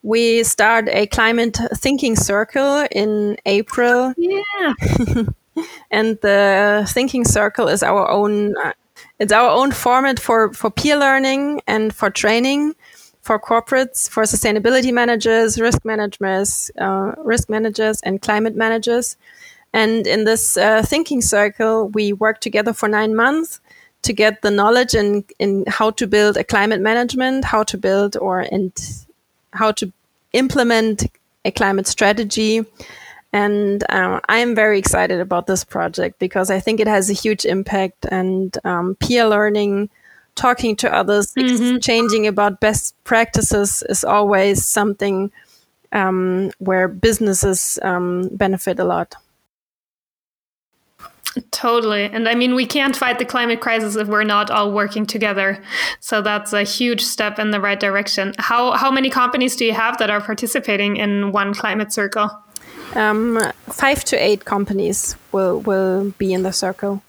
We 0.04 0.44
start 0.44 0.88
a 0.90 1.08
climate 1.08 1.58
thinking 1.76 2.16
circle 2.16 2.88
in 2.92 3.38
April. 3.46 4.13
Yeah. 4.18 4.74
and 5.92 6.18
the 6.22 6.88
thinking 6.90 7.26
circle 7.26 7.68
is 7.68 7.84
our 7.84 8.10
own. 8.10 8.58
Uh, 8.58 8.74
it's 9.20 9.34
our 9.34 9.50
own 9.50 9.72
format 9.72 10.20
for, 10.20 10.54
for 10.54 10.70
peer 10.70 10.96
learning 10.98 11.62
and 11.68 11.94
for 11.94 12.10
training 12.10 12.76
for 13.28 13.38
corporates, 13.38 14.10
for 14.10 14.24
sustainability 14.24 14.94
managers, 14.94 15.60
risk 15.60 15.84
managers, 15.84 16.72
uh, 16.80 17.12
risk 17.18 17.50
managers, 17.50 18.00
and 18.02 18.22
climate 18.22 18.56
managers. 18.56 19.18
And 19.74 20.08
in 20.08 20.24
this 20.24 20.56
uh, 20.56 20.82
thinking 20.82 21.22
circle, 21.22 21.90
we 21.90 22.13
work 22.13 22.40
together 22.40 22.72
for 22.74 22.88
nine 22.88 23.16
months 23.16 23.60
to 24.03 24.13
get 24.13 24.41
the 24.41 24.51
knowledge 24.51 24.95
in, 24.95 25.25
in 25.39 25.65
how 25.67 25.91
to 25.91 26.07
build 26.07 26.38
a 26.38 26.43
climate 26.43 26.81
management, 26.81 27.45
how 27.45 27.63
to 27.63 27.77
build 27.77 28.15
or 28.17 28.39
and 28.39 28.71
how 29.51 29.71
to 29.73 29.91
implement 30.33 31.07
a 31.45 31.51
climate 31.51 31.88
strategy. 31.88 32.65
And 33.33 33.83
uh, 33.89 34.19
I 34.29 34.38
am 34.38 34.55
very 34.55 34.79
excited 34.79 35.19
about 35.19 35.47
this 35.47 35.63
project 35.63 36.19
because 36.19 36.49
I 36.49 36.60
think 36.60 36.79
it 36.79 36.88
has 36.88 37.10
a 37.10 37.13
huge 37.13 37.45
impact 37.45 38.05
and 38.10 38.57
um, 38.63 38.95
peer 38.95 39.27
learning, 39.27 39.89
talking 40.36 40.75
to 40.77 40.93
others, 40.93 41.33
mm-hmm. 41.33 41.75
exchanging 41.75 42.27
about 42.27 42.60
best 42.60 42.95
practices 43.03 43.83
is 43.89 44.03
always 44.03 44.65
something 44.65 45.31
um, 45.91 46.51
where 46.60 46.88
businesses 46.88 47.79
um, 47.81 48.29
benefit 48.31 48.79
a 48.79 48.83
lot. 48.83 49.15
Totally. 51.52 52.06
And 52.06 52.28
I 52.28 52.36
mean, 52.36 52.56
we 52.56 52.65
can't 52.65 52.95
fight 52.95 53.19
the 53.19 53.26
climate 53.26 53.60
crisis 53.60 53.95
if 53.95 54.08
we're 54.08 54.23
not 54.23 54.50
all 54.50 54.71
working 54.71 55.06
together. 55.06 55.62
So 56.00 56.21
that's 56.21 56.54
a 56.54 56.63
huge 56.63 57.02
step 57.02 57.39
in 57.39 57.52
the 57.52 57.62
right 57.62 57.80
direction. 57.80 58.34
How, 58.38 58.71
how 58.71 58.91
many 58.91 59.10
companies 59.10 59.56
do 59.56 59.65
you 59.65 59.73
have 59.73 59.97
that 59.97 60.10
are 60.10 60.21
participating 60.21 60.97
in 60.97 61.32
one 61.32 61.54
climate 61.54 61.93
circle? 61.93 62.30
Um, 62.95 63.39
five 63.69 64.04
to 64.06 64.15
eight 64.15 64.45
companies 64.45 65.15
will, 65.32 65.60
will 65.62 66.12
be 66.17 66.34
in 66.34 66.43
the 66.43 66.54
circle. 66.54 67.04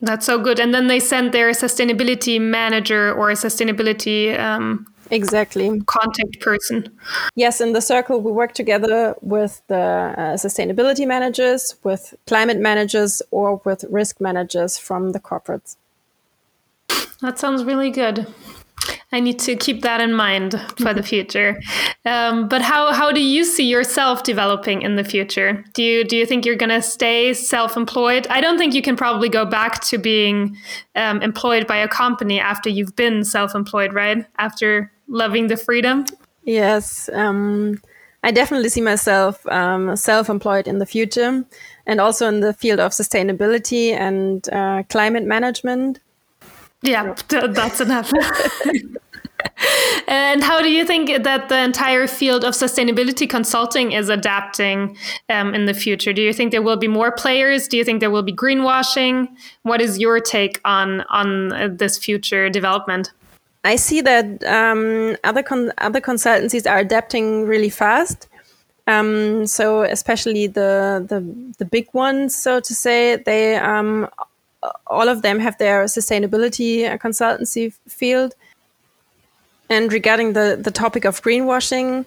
That's 0.00 0.26
so 0.26 0.38
good. 0.38 0.60
And 0.60 0.74
then 0.74 0.86
they 0.86 1.00
send 1.00 1.32
their 1.32 1.50
sustainability 1.50 2.40
manager 2.40 3.12
or 3.12 3.30
a 3.30 3.34
sustainability 3.34 4.38
um, 4.38 4.86
exactly 5.14 5.80
contact 5.86 6.40
person 6.40 6.90
yes 7.34 7.60
in 7.60 7.72
the 7.72 7.80
circle 7.80 8.20
we 8.20 8.32
work 8.32 8.52
together 8.52 9.14
with 9.20 9.62
the 9.68 9.76
uh, 9.76 10.34
sustainability 10.34 11.06
managers 11.06 11.76
with 11.84 12.14
climate 12.26 12.58
managers 12.58 13.22
or 13.30 13.60
with 13.64 13.84
risk 13.90 14.20
managers 14.20 14.76
from 14.76 15.12
the 15.12 15.20
corporates 15.20 15.76
that 17.20 17.38
sounds 17.38 17.64
really 17.64 17.90
good 17.90 18.26
I 19.14 19.20
need 19.20 19.38
to 19.40 19.54
keep 19.54 19.82
that 19.82 20.00
in 20.00 20.12
mind 20.12 20.60
for 20.78 20.92
the 20.92 21.02
future. 21.02 21.60
Um, 22.06 22.48
but 22.48 22.60
how 22.60 22.92
how 22.92 23.12
do 23.12 23.22
you 23.22 23.44
see 23.44 23.64
yourself 23.64 24.24
developing 24.24 24.82
in 24.82 24.96
the 24.96 25.04
future? 25.04 25.64
Do 25.72 25.82
you 25.82 26.04
do 26.04 26.18
you 26.18 26.26
think 26.26 26.44
you're 26.44 26.54
going 26.54 26.68
to 26.68 26.82
stay 26.82 27.32
self-employed? 27.32 28.26
I 28.28 28.42
don't 28.42 28.58
think 28.58 28.74
you 28.74 28.82
can 28.82 28.94
probably 28.94 29.30
go 29.30 29.46
back 29.46 29.82
to 29.84 29.96
being 29.96 30.54
um, 30.96 31.22
employed 31.22 31.66
by 31.66 31.78
a 31.78 31.88
company 31.88 32.38
after 32.38 32.68
you've 32.68 32.94
been 32.94 33.24
self-employed, 33.24 33.94
right? 33.94 34.26
After 34.36 34.92
loving 35.08 35.48
the 35.48 35.56
freedom. 35.56 36.04
Yes, 36.44 37.08
um, 37.12 37.80
I 38.22 38.30
definitely 38.30 38.68
see 38.68 38.80
myself 38.80 39.46
um, 39.48 39.96
self-employed 39.96 40.68
in 40.68 40.78
the 40.78 40.86
future, 40.86 41.44
and 41.86 42.00
also 42.00 42.28
in 42.28 42.40
the 42.40 42.52
field 42.52 42.80
of 42.80 42.92
sustainability 42.92 43.92
and 43.92 44.48
uh, 44.50 44.82
climate 44.88 45.24
management. 45.24 46.00
Yeah, 46.82 47.14
that's 47.28 47.80
enough. 47.80 48.12
And 50.06 50.42
how 50.42 50.60
do 50.60 50.70
you 50.70 50.84
think 50.84 51.22
that 51.24 51.48
the 51.48 51.58
entire 51.58 52.06
field 52.06 52.44
of 52.44 52.54
sustainability 52.54 53.28
consulting 53.28 53.92
is 53.92 54.08
adapting 54.08 54.96
um, 55.28 55.54
in 55.54 55.66
the 55.66 55.74
future? 55.74 56.12
Do 56.12 56.22
you 56.22 56.32
think 56.32 56.50
there 56.50 56.62
will 56.62 56.76
be 56.76 56.88
more 56.88 57.12
players? 57.12 57.68
Do 57.68 57.76
you 57.76 57.84
think 57.84 58.00
there 58.00 58.10
will 58.10 58.22
be 58.22 58.32
greenwashing? 58.32 59.28
What 59.62 59.80
is 59.80 59.98
your 59.98 60.20
take 60.20 60.60
on 60.64 61.02
on 61.02 61.52
uh, 61.52 61.68
this 61.70 61.96
future 61.96 62.50
development? 62.50 63.12
I 63.64 63.76
see 63.76 64.02
that 64.02 64.44
um, 64.44 65.16
other 65.24 65.42
con- 65.42 65.72
other 65.78 66.00
consultancies 66.00 66.70
are 66.70 66.78
adapting 66.78 67.46
really 67.46 67.70
fast. 67.70 68.28
Um, 68.86 69.46
so 69.46 69.82
especially 69.82 70.46
the, 70.46 71.04
the 71.08 71.20
the 71.58 71.64
big 71.64 71.88
ones, 71.94 72.36
so 72.36 72.60
to 72.60 72.74
say, 72.74 73.16
they 73.16 73.56
um, 73.56 74.08
all 74.86 75.08
of 75.08 75.22
them 75.22 75.38
have 75.40 75.56
their 75.58 75.84
sustainability 75.84 76.84
consultancy 77.00 77.72
field. 77.88 78.34
And 79.70 79.90
regarding 79.90 80.34
the 80.34 80.58
the 80.60 80.70
topic 80.70 81.06
of 81.06 81.22
greenwashing, 81.22 82.04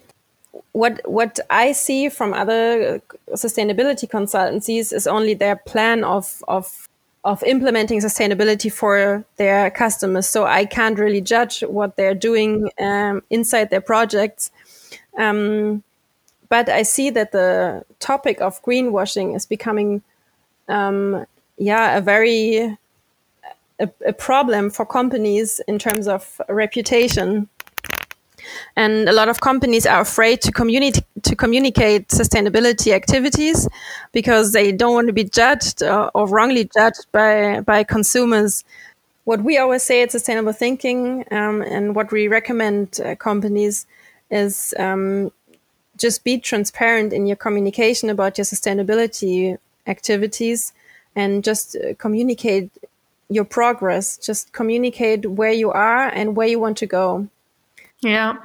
what 0.74 1.02
what 1.10 1.40
I 1.50 1.72
see 1.72 2.10
from 2.10 2.34
other 2.34 3.02
sustainability 3.32 4.08
consultancies 4.08 4.94
is 4.94 5.08
only 5.08 5.34
their 5.34 5.56
plan 5.56 6.04
of 6.04 6.44
of 6.48 6.87
of 7.28 7.44
implementing 7.44 8.00
sustainability 8.00 8.72
for 8.72 9.26
their 9.36 9.70
customers. 9.70 10.26
So 10.26 10.46
I 10.46 10.64
can't 10.64 10.98
really 10.98 11.20
judge 11.20 11.60
what 11.60 11.98
they're 11.98 12.16
doing 12.16 12.70
um, 12.80 13.22
inside 13.30 13.70
their 13.70 13.82
projects. 13.82 14.50
Um, 15.18 15.84
but 16.48 16.70
I 16.70 16.84
see 16.84 17.10
that 17.10 17.34
the 17.34 17.84
topic 18.00 18.40
of 18.40 18.64
greenwashing 18.64 19.36
is 19.36 19.46
becoming, 19.46 20.04
um, 20.70 21.26
yeah, 21.58 21.98
a 21.98 22.02
very 22.02 22.78
a, 23.80 23.90
a, 24.06 24.14
problem 24.14 24.70
for 24.70 24.86
companies 24.86 25.60
in 25.68 25.78
terms 25.78 26.08
of 26.08 26.40
reputation. 26.48 27.50
And 28.76 29.10
a 29.10 29.14
lot 29.14 29.30
of 29.30 29.42
companies 29.42 29.86
are 29.86 30.02
afraid 30.02 30.42
to 30.42 30.52
communicate 30.52 31.04
to 31.24 31.36
communicate 31.36 32.08
sustainability 32.10 32.94
activities 32.94 33.68
because 34.12 34.54
they 34.54 34.72
don't 34.72 34.94
want 34.94 35.08
to 35.08 35.14
be 35.14 35.24
judged 35.24 35.82
or, 35.82 36.12
or 36.14 36.28
wrongly 36.28 36.70
judged 36.78 37.06
by 37.12 37.62
by 37.62 37.84
consumers. 37.84 38.64
What 39.26 39.44
we 39.44 39.58
always 39.58 39.84
say 39.84 40.04
at 40.04 40.12
Sustainable 40.12 40.54
Thinking, 40.54 41.26
um, 41.32 41.62
and 41.62 41.96
what 41.96 42.12
we 42.14 42.30
recommend 42.30 43.02
uh, 43.04 43.16
companies 43.16 43.86
is 44.32 44.74
um, 44.80 45.32
just 45.98 46.24
be 46.24 46.38
transparent 46.38 47.12
in 47.12 47.26
your 47.28 47.36
communication 47.36 48.10
about 48.10 48.38
your 48.38 48.46
sustainability 48.46 49.58
activities 49.88 50.74
and 51.16 51.44
just 51.44 51.76
uh, 51.76 51.94
communicate 51.96 52.70
your 53.30 53.44
progress 53.44 54.18
just 54.18 54.54
communicate 54.54 55.26
where 55.26 55.52
you 55.52 55.72
are 55.72 56.08
and 56.08 56.36
where 56.36 56.48
you 56.48 56.60
want 56.60 56.78
to 56.78 56.86
go 56.86 57.28
yeah 58.02 58.36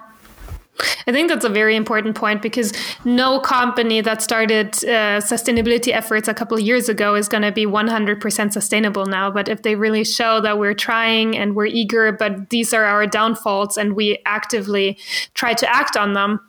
I 1.06 1.12
think 1.12 1.28
that's 1.28 1.44
a 1.44 1.48
very 1.48 1.76
important 1.76 2.16
point 2.16 2.42
because 2.42 2.72
no 3.04 3.40
company 3.40 4.00
that 4.00 4.22
started 4.22 4.68
uh, 4.84 5.20
sustainability 5.20 5.92
efforts 5.92 6.28
a 6.28 6.34
couple 6.34 6.56
of 6.56 6.62
years 6.62 6.88
ago 6.88 7.14
is 7.14 7.28
going 7.28 7.42
to 7.42 7.52
be 7.52 7.66
100% 7.66 8.52
sustainable 8.52 9.06
now. 9.06 9.30
But 9.30 9.48
if 9.48 9.62
they 9.62 9.74
really 9.74 10.04
show 10.04 10.40
that 10.40 10.58
we're 10.58 10.74
trying 10.74 11.36
and 11.36 11.54
we're 11.54 11.66
eager, 11.66 12.12
but 12.12 12.50
these 12.50 12.72
are 12.72 12.84
our 12.84 13.06
downfalls 13.06 13.76
and 13.76 13.94
we 13.94 14.18
actively 14.26 14.98
try 15.34 15.54
to 15.54 15.74
act 15.74 15.96
on 15.96 16.14
them, 16.14 16.40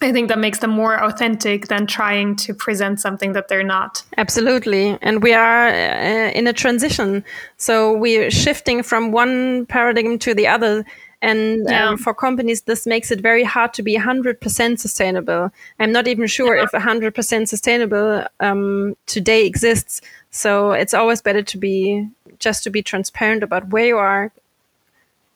I 0.00 0.12
think 0.12 0.28
that 0.28 0.38
makes 0.38 0.58
them 0.58 0.70
more 0.70 1.02
authentic 1.02 1.68
than 1.68 1.86
trying 1.86 2.36
to 2.36 2.52
present 2.52 3.00
something 3.00 3.32
that 3.32 3.48
they're 3.48 3.64
not. 3.64 4.02
Absolutely. 4.18 4.98
And 5.00 5.22
we 5.22 5.32
are 5.32 5.68
uh, 5.68 6.30
in 6.32 6.46
a 6.46 6.52
transition. 6.52 7.24
So 7.56 7.96
we're 7.96 8.30
shifting 8.30 8.82
from 8.82 9.12
one 9.12 9.64
paradigm 9.66 10.18
to 10.18 10.34
the 10.34 10.46
other. 10.46 10.84
And 11.24 11.66
um, 11.66 11.72
yeah. 11.72 11.88
um, 11.88 11.96
for 11.96 12.12
companies, 12.12 12.62
this 12.62 12.86
makes 12.86 13.10
it 13.10 13.20
very 13.20 13.44
hard 13.44 13.72
to 13.74 13.82
be 13.82 13.96
100% 13.96 14.78
sustainable. 14.78 15.50
I'm 15.80 15.90
not 15.90 16.06
even 16.06 16.26
sure 16.26 16.54
yeah. 16.54 16.64
if 16.64 16.72
100% 16.72 17.48
sustainable 17.48 18.26
um, 18.40 18.94
today 19.06 19.46
exists. 19.46 20.02
So 20.30 20.72
it's 20.72 20.92
always 20.92 21.22
better 21.22 21.42
to 21.42 21.56
be 21.56 22.06
just 22.38 22.62
to 22.64 22.70
be 22.70 22.82
transparent 22.82 23.42
about 23.42 23.68
where 23.68 23.86
you 23.86 23.96
are. 23.96 24.32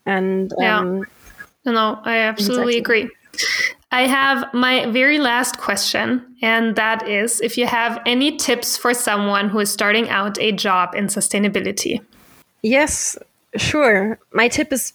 And 0.05 0.53
um, 0.55 1.07
yeah, 1.65 1.73
no, 1.73 2.01
I 2.05 2.19
absolutely 2.19 2.77
exactly. 2.77 3.03
agree. 3.03 3.15
I 3.91 4.07
have 4.07 4.53
my 4.53 4.91
very 4.91 5.19
last 5.19 5.57
question, 5.57 6.37
and 6.43 6.77
that 6.77 7.09
is 7.09 7.41
if 7.41 7.57
you 7.57 7.67
have 7.67 7.99
any 8.05 8.37
tips 8.37 8.77
for 8.77 8.93
someone 8.93 9.49
who 9.49 9.61
is 9.61 9.71
starting 9.71 10.11
out 10.11 10.39
a 10.39 10.53
job 10.53 10.95
in 10.95 11.07
sustainability. 11.07 12.01
Yes, 12.63 13.17
sure. 13.57 14.19
My 14.33 14.49
tip 14.49 14.73
is 14.73 14.93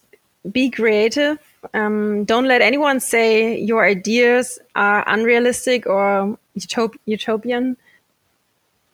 be 0.52 0.70
creative. 0.70 1.38
Um, 1.74 2.26
don't 2.26 2.48
let 2.48 2.62
anyone 2.62 3.00
say 3.00 3.58
your 3.58 3.86
ideas 3.86 4.60
are 4.76 5.04
unrealistic 5.08 5.88
or 5.88 6.38
utop- 6.58 6.98
utopian. 7.06 7.78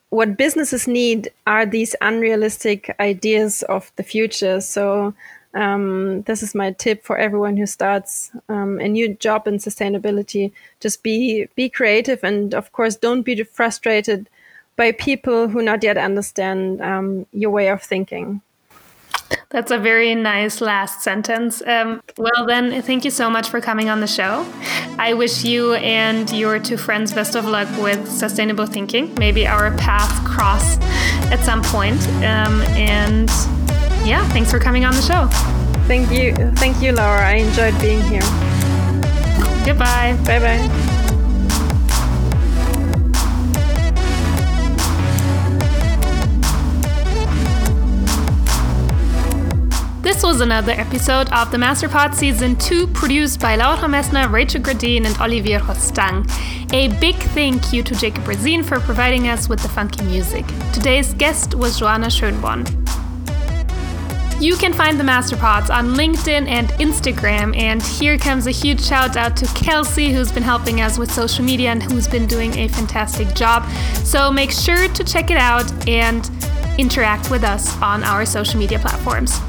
What 0.09 0.38
businesses 0.38 0.88
need 0.88 1.31
are 1.45 1.65
these 1.65 1.95
unrealistic 2.01 2.95
ideas 2.99 3.63
of 3.63 3.91
the 3.95 4.03
future. 4.03 4.62
So 4.62 5.13
um, 5.53 6.21
this 6.23 6.43
is 6.43 6.53
my 6.53 6.71
tip 6.71 7.03
for 7.03 7.17
everyone 7.17 7.57
who 7.57 7.65
starts 7.65 8.31
um, 8.49 8.79
a 8.79 8.88
new 8.88 9.15
job 9.15 9.47
in 9.47 9.57
sustainability. 9.57 10.51
Just 10.79 11.01
be 11.01 11.47
be 11.55 11.69
creative, 11.69 12.23
and 12.23 12.53
of 12.53 12.71
course, 12.71 12.95
don't 12.95 13.23
be 13.23 13.43
frustrated 13.43 14.29
by 14.75 14.91
people 14.91 15.47
who 15.47 15.62
not 15.62 15.83
yet 15.83 15.97
understand 15.97 16.81
um, 16.81 17.25
your 17.33 17.49
way 17.49 17.69
of 17.69 17.81
thinking. 17.81 18.41
That's 19.51 19.71
a 19.71 19.79
very 19.79 20.13
nice 20.13 20.62
last 20.62 21.01
sentence. 21.01 21.63
Um, 21.65 22.03
well, 22.17 22.45
then, 22.45 22.83
thank 22.83 23.03
you 23.03 23.09
so 23.09 23.31
much 23.31 23.49
for 23.49 23.59
coming 23.59 23.89
on 23.89 23.99
the 23.99 24.07
show. 24.07 24.45
I 24.99 25.15
wish 25.15 25.43
you 25.43 25.73
and 25.73 26.29
your 26.31 26.59
two 26.59 26.77
friends 26.77 27.13
best 27.13 27.35
of 27.35 27.45
luck 27.45 27.67
with 27.81 28.07
sustainable 28.07 28.67
thinking. 28.67 29.13
Maybe 29.15 29.47
our 29.47 29.75
paths 29.77 30.19
cross 30.27 30.77
at 31.31 31.39
some 31.39 31.63
point. 31.63 31.99
Um, 32.23 32.62
and 32.77 33.29
yeah, 34.07 34.27
thanks 34.29 34.51
for 34.51 34.59
coming 34.59 34.85
on 34.85 34.93
the 34.93 35.01
show. 35.01 35.25
Thank 35.88 36.12
you. 36.12 36.35
Thank 36.57 36.79
you, 36.83 36.91
Laura. 36.91 37.27
I 37.27 37.38
enjoyed 37.38 37.79
being 37.81 38.01
here. 38.03 38.21
Goodbye. 39.65 40.15
Bye 40.25 40.39
bye. 40.39 40.88
Was 50.29 50.41
another 50.41 50.73
episode 50.73 51.27
of 51.31 51.49
the 51.49 51.57
Masterpod 51.57 52.13
Season 52.13 52.55
2 52.55 52.85
produced 52.89 53.39
by 53.39 53.55
Laura 53.55 53.87
Messner, 53.87 54.31
Rachel 54.31 54.61
Gradin, 54.61 55.07
and 55.07 55.19
Olivier 55.19 55.57
Rostang. 55.57 56.23
A 56.71 56.87
big 56.99 57.15
thank 57.15 57.73
you 57.73 57.81
to 57.81 57.95
Jacob 57.95 58.27
Rezin 58.27 58.61
for 58.63 58.79
providing 58.79 59.27
us 59.27 59.49
with 59.49 59.59
the 59.59 59.67
funky 59.67 60.03
music. 60.03 60.45
Today's 60.71 61.15
guest 61.15 61.55
was 61.55 61.79
Joana 61.79 62.11
Schönborn. 62.11 62.63
You 64.39 64.55
can 64.55 64.71
find 64.71 64.99
the 64.99 65.03
Masterpods 65.03 65.73
on 65.75 65.95
LinkedIn 65.95 66.47
and 66.47 66.67
Instagram. 66.73 67.57
And 67.57 67.81
here 67.81 68.19
comes 68.19 68.45
a 68.45 68.51
huge 68.51 68.81
shout 68.81 69.17
out 69.17 69.35
to 69.37 69.47
Kelsey, 69.55 70.13
who's 70.13 70.31
been 70.31 70.43
helping 70.43 70.79
us 70.79 70.99
with 70.99 71.11
social 71.11 71.43
media 71.43 71.71
and 71.71 71.81
who's 71.81 72.07
been 72.07 72.27
doing 72.27 72.55
a 72.55 72.67
fantastic 72.67 73.33
job. 73.33 73.67
So 74.03 74.31
make 74.31 74.51
sure 74.51 74.87
to 74.89 75.03
check 75.03 75.31
it 75.31 75.37
out 75.37 75.87
and 75.87 76.29
interact 76.77 77.31
with 77.31 77.43
us 77.43 77.75
on 77.81 78.03
our 78.03 78.27
social 78.27 78.59
media 78.59 78.77
platforms. 78.77 79.41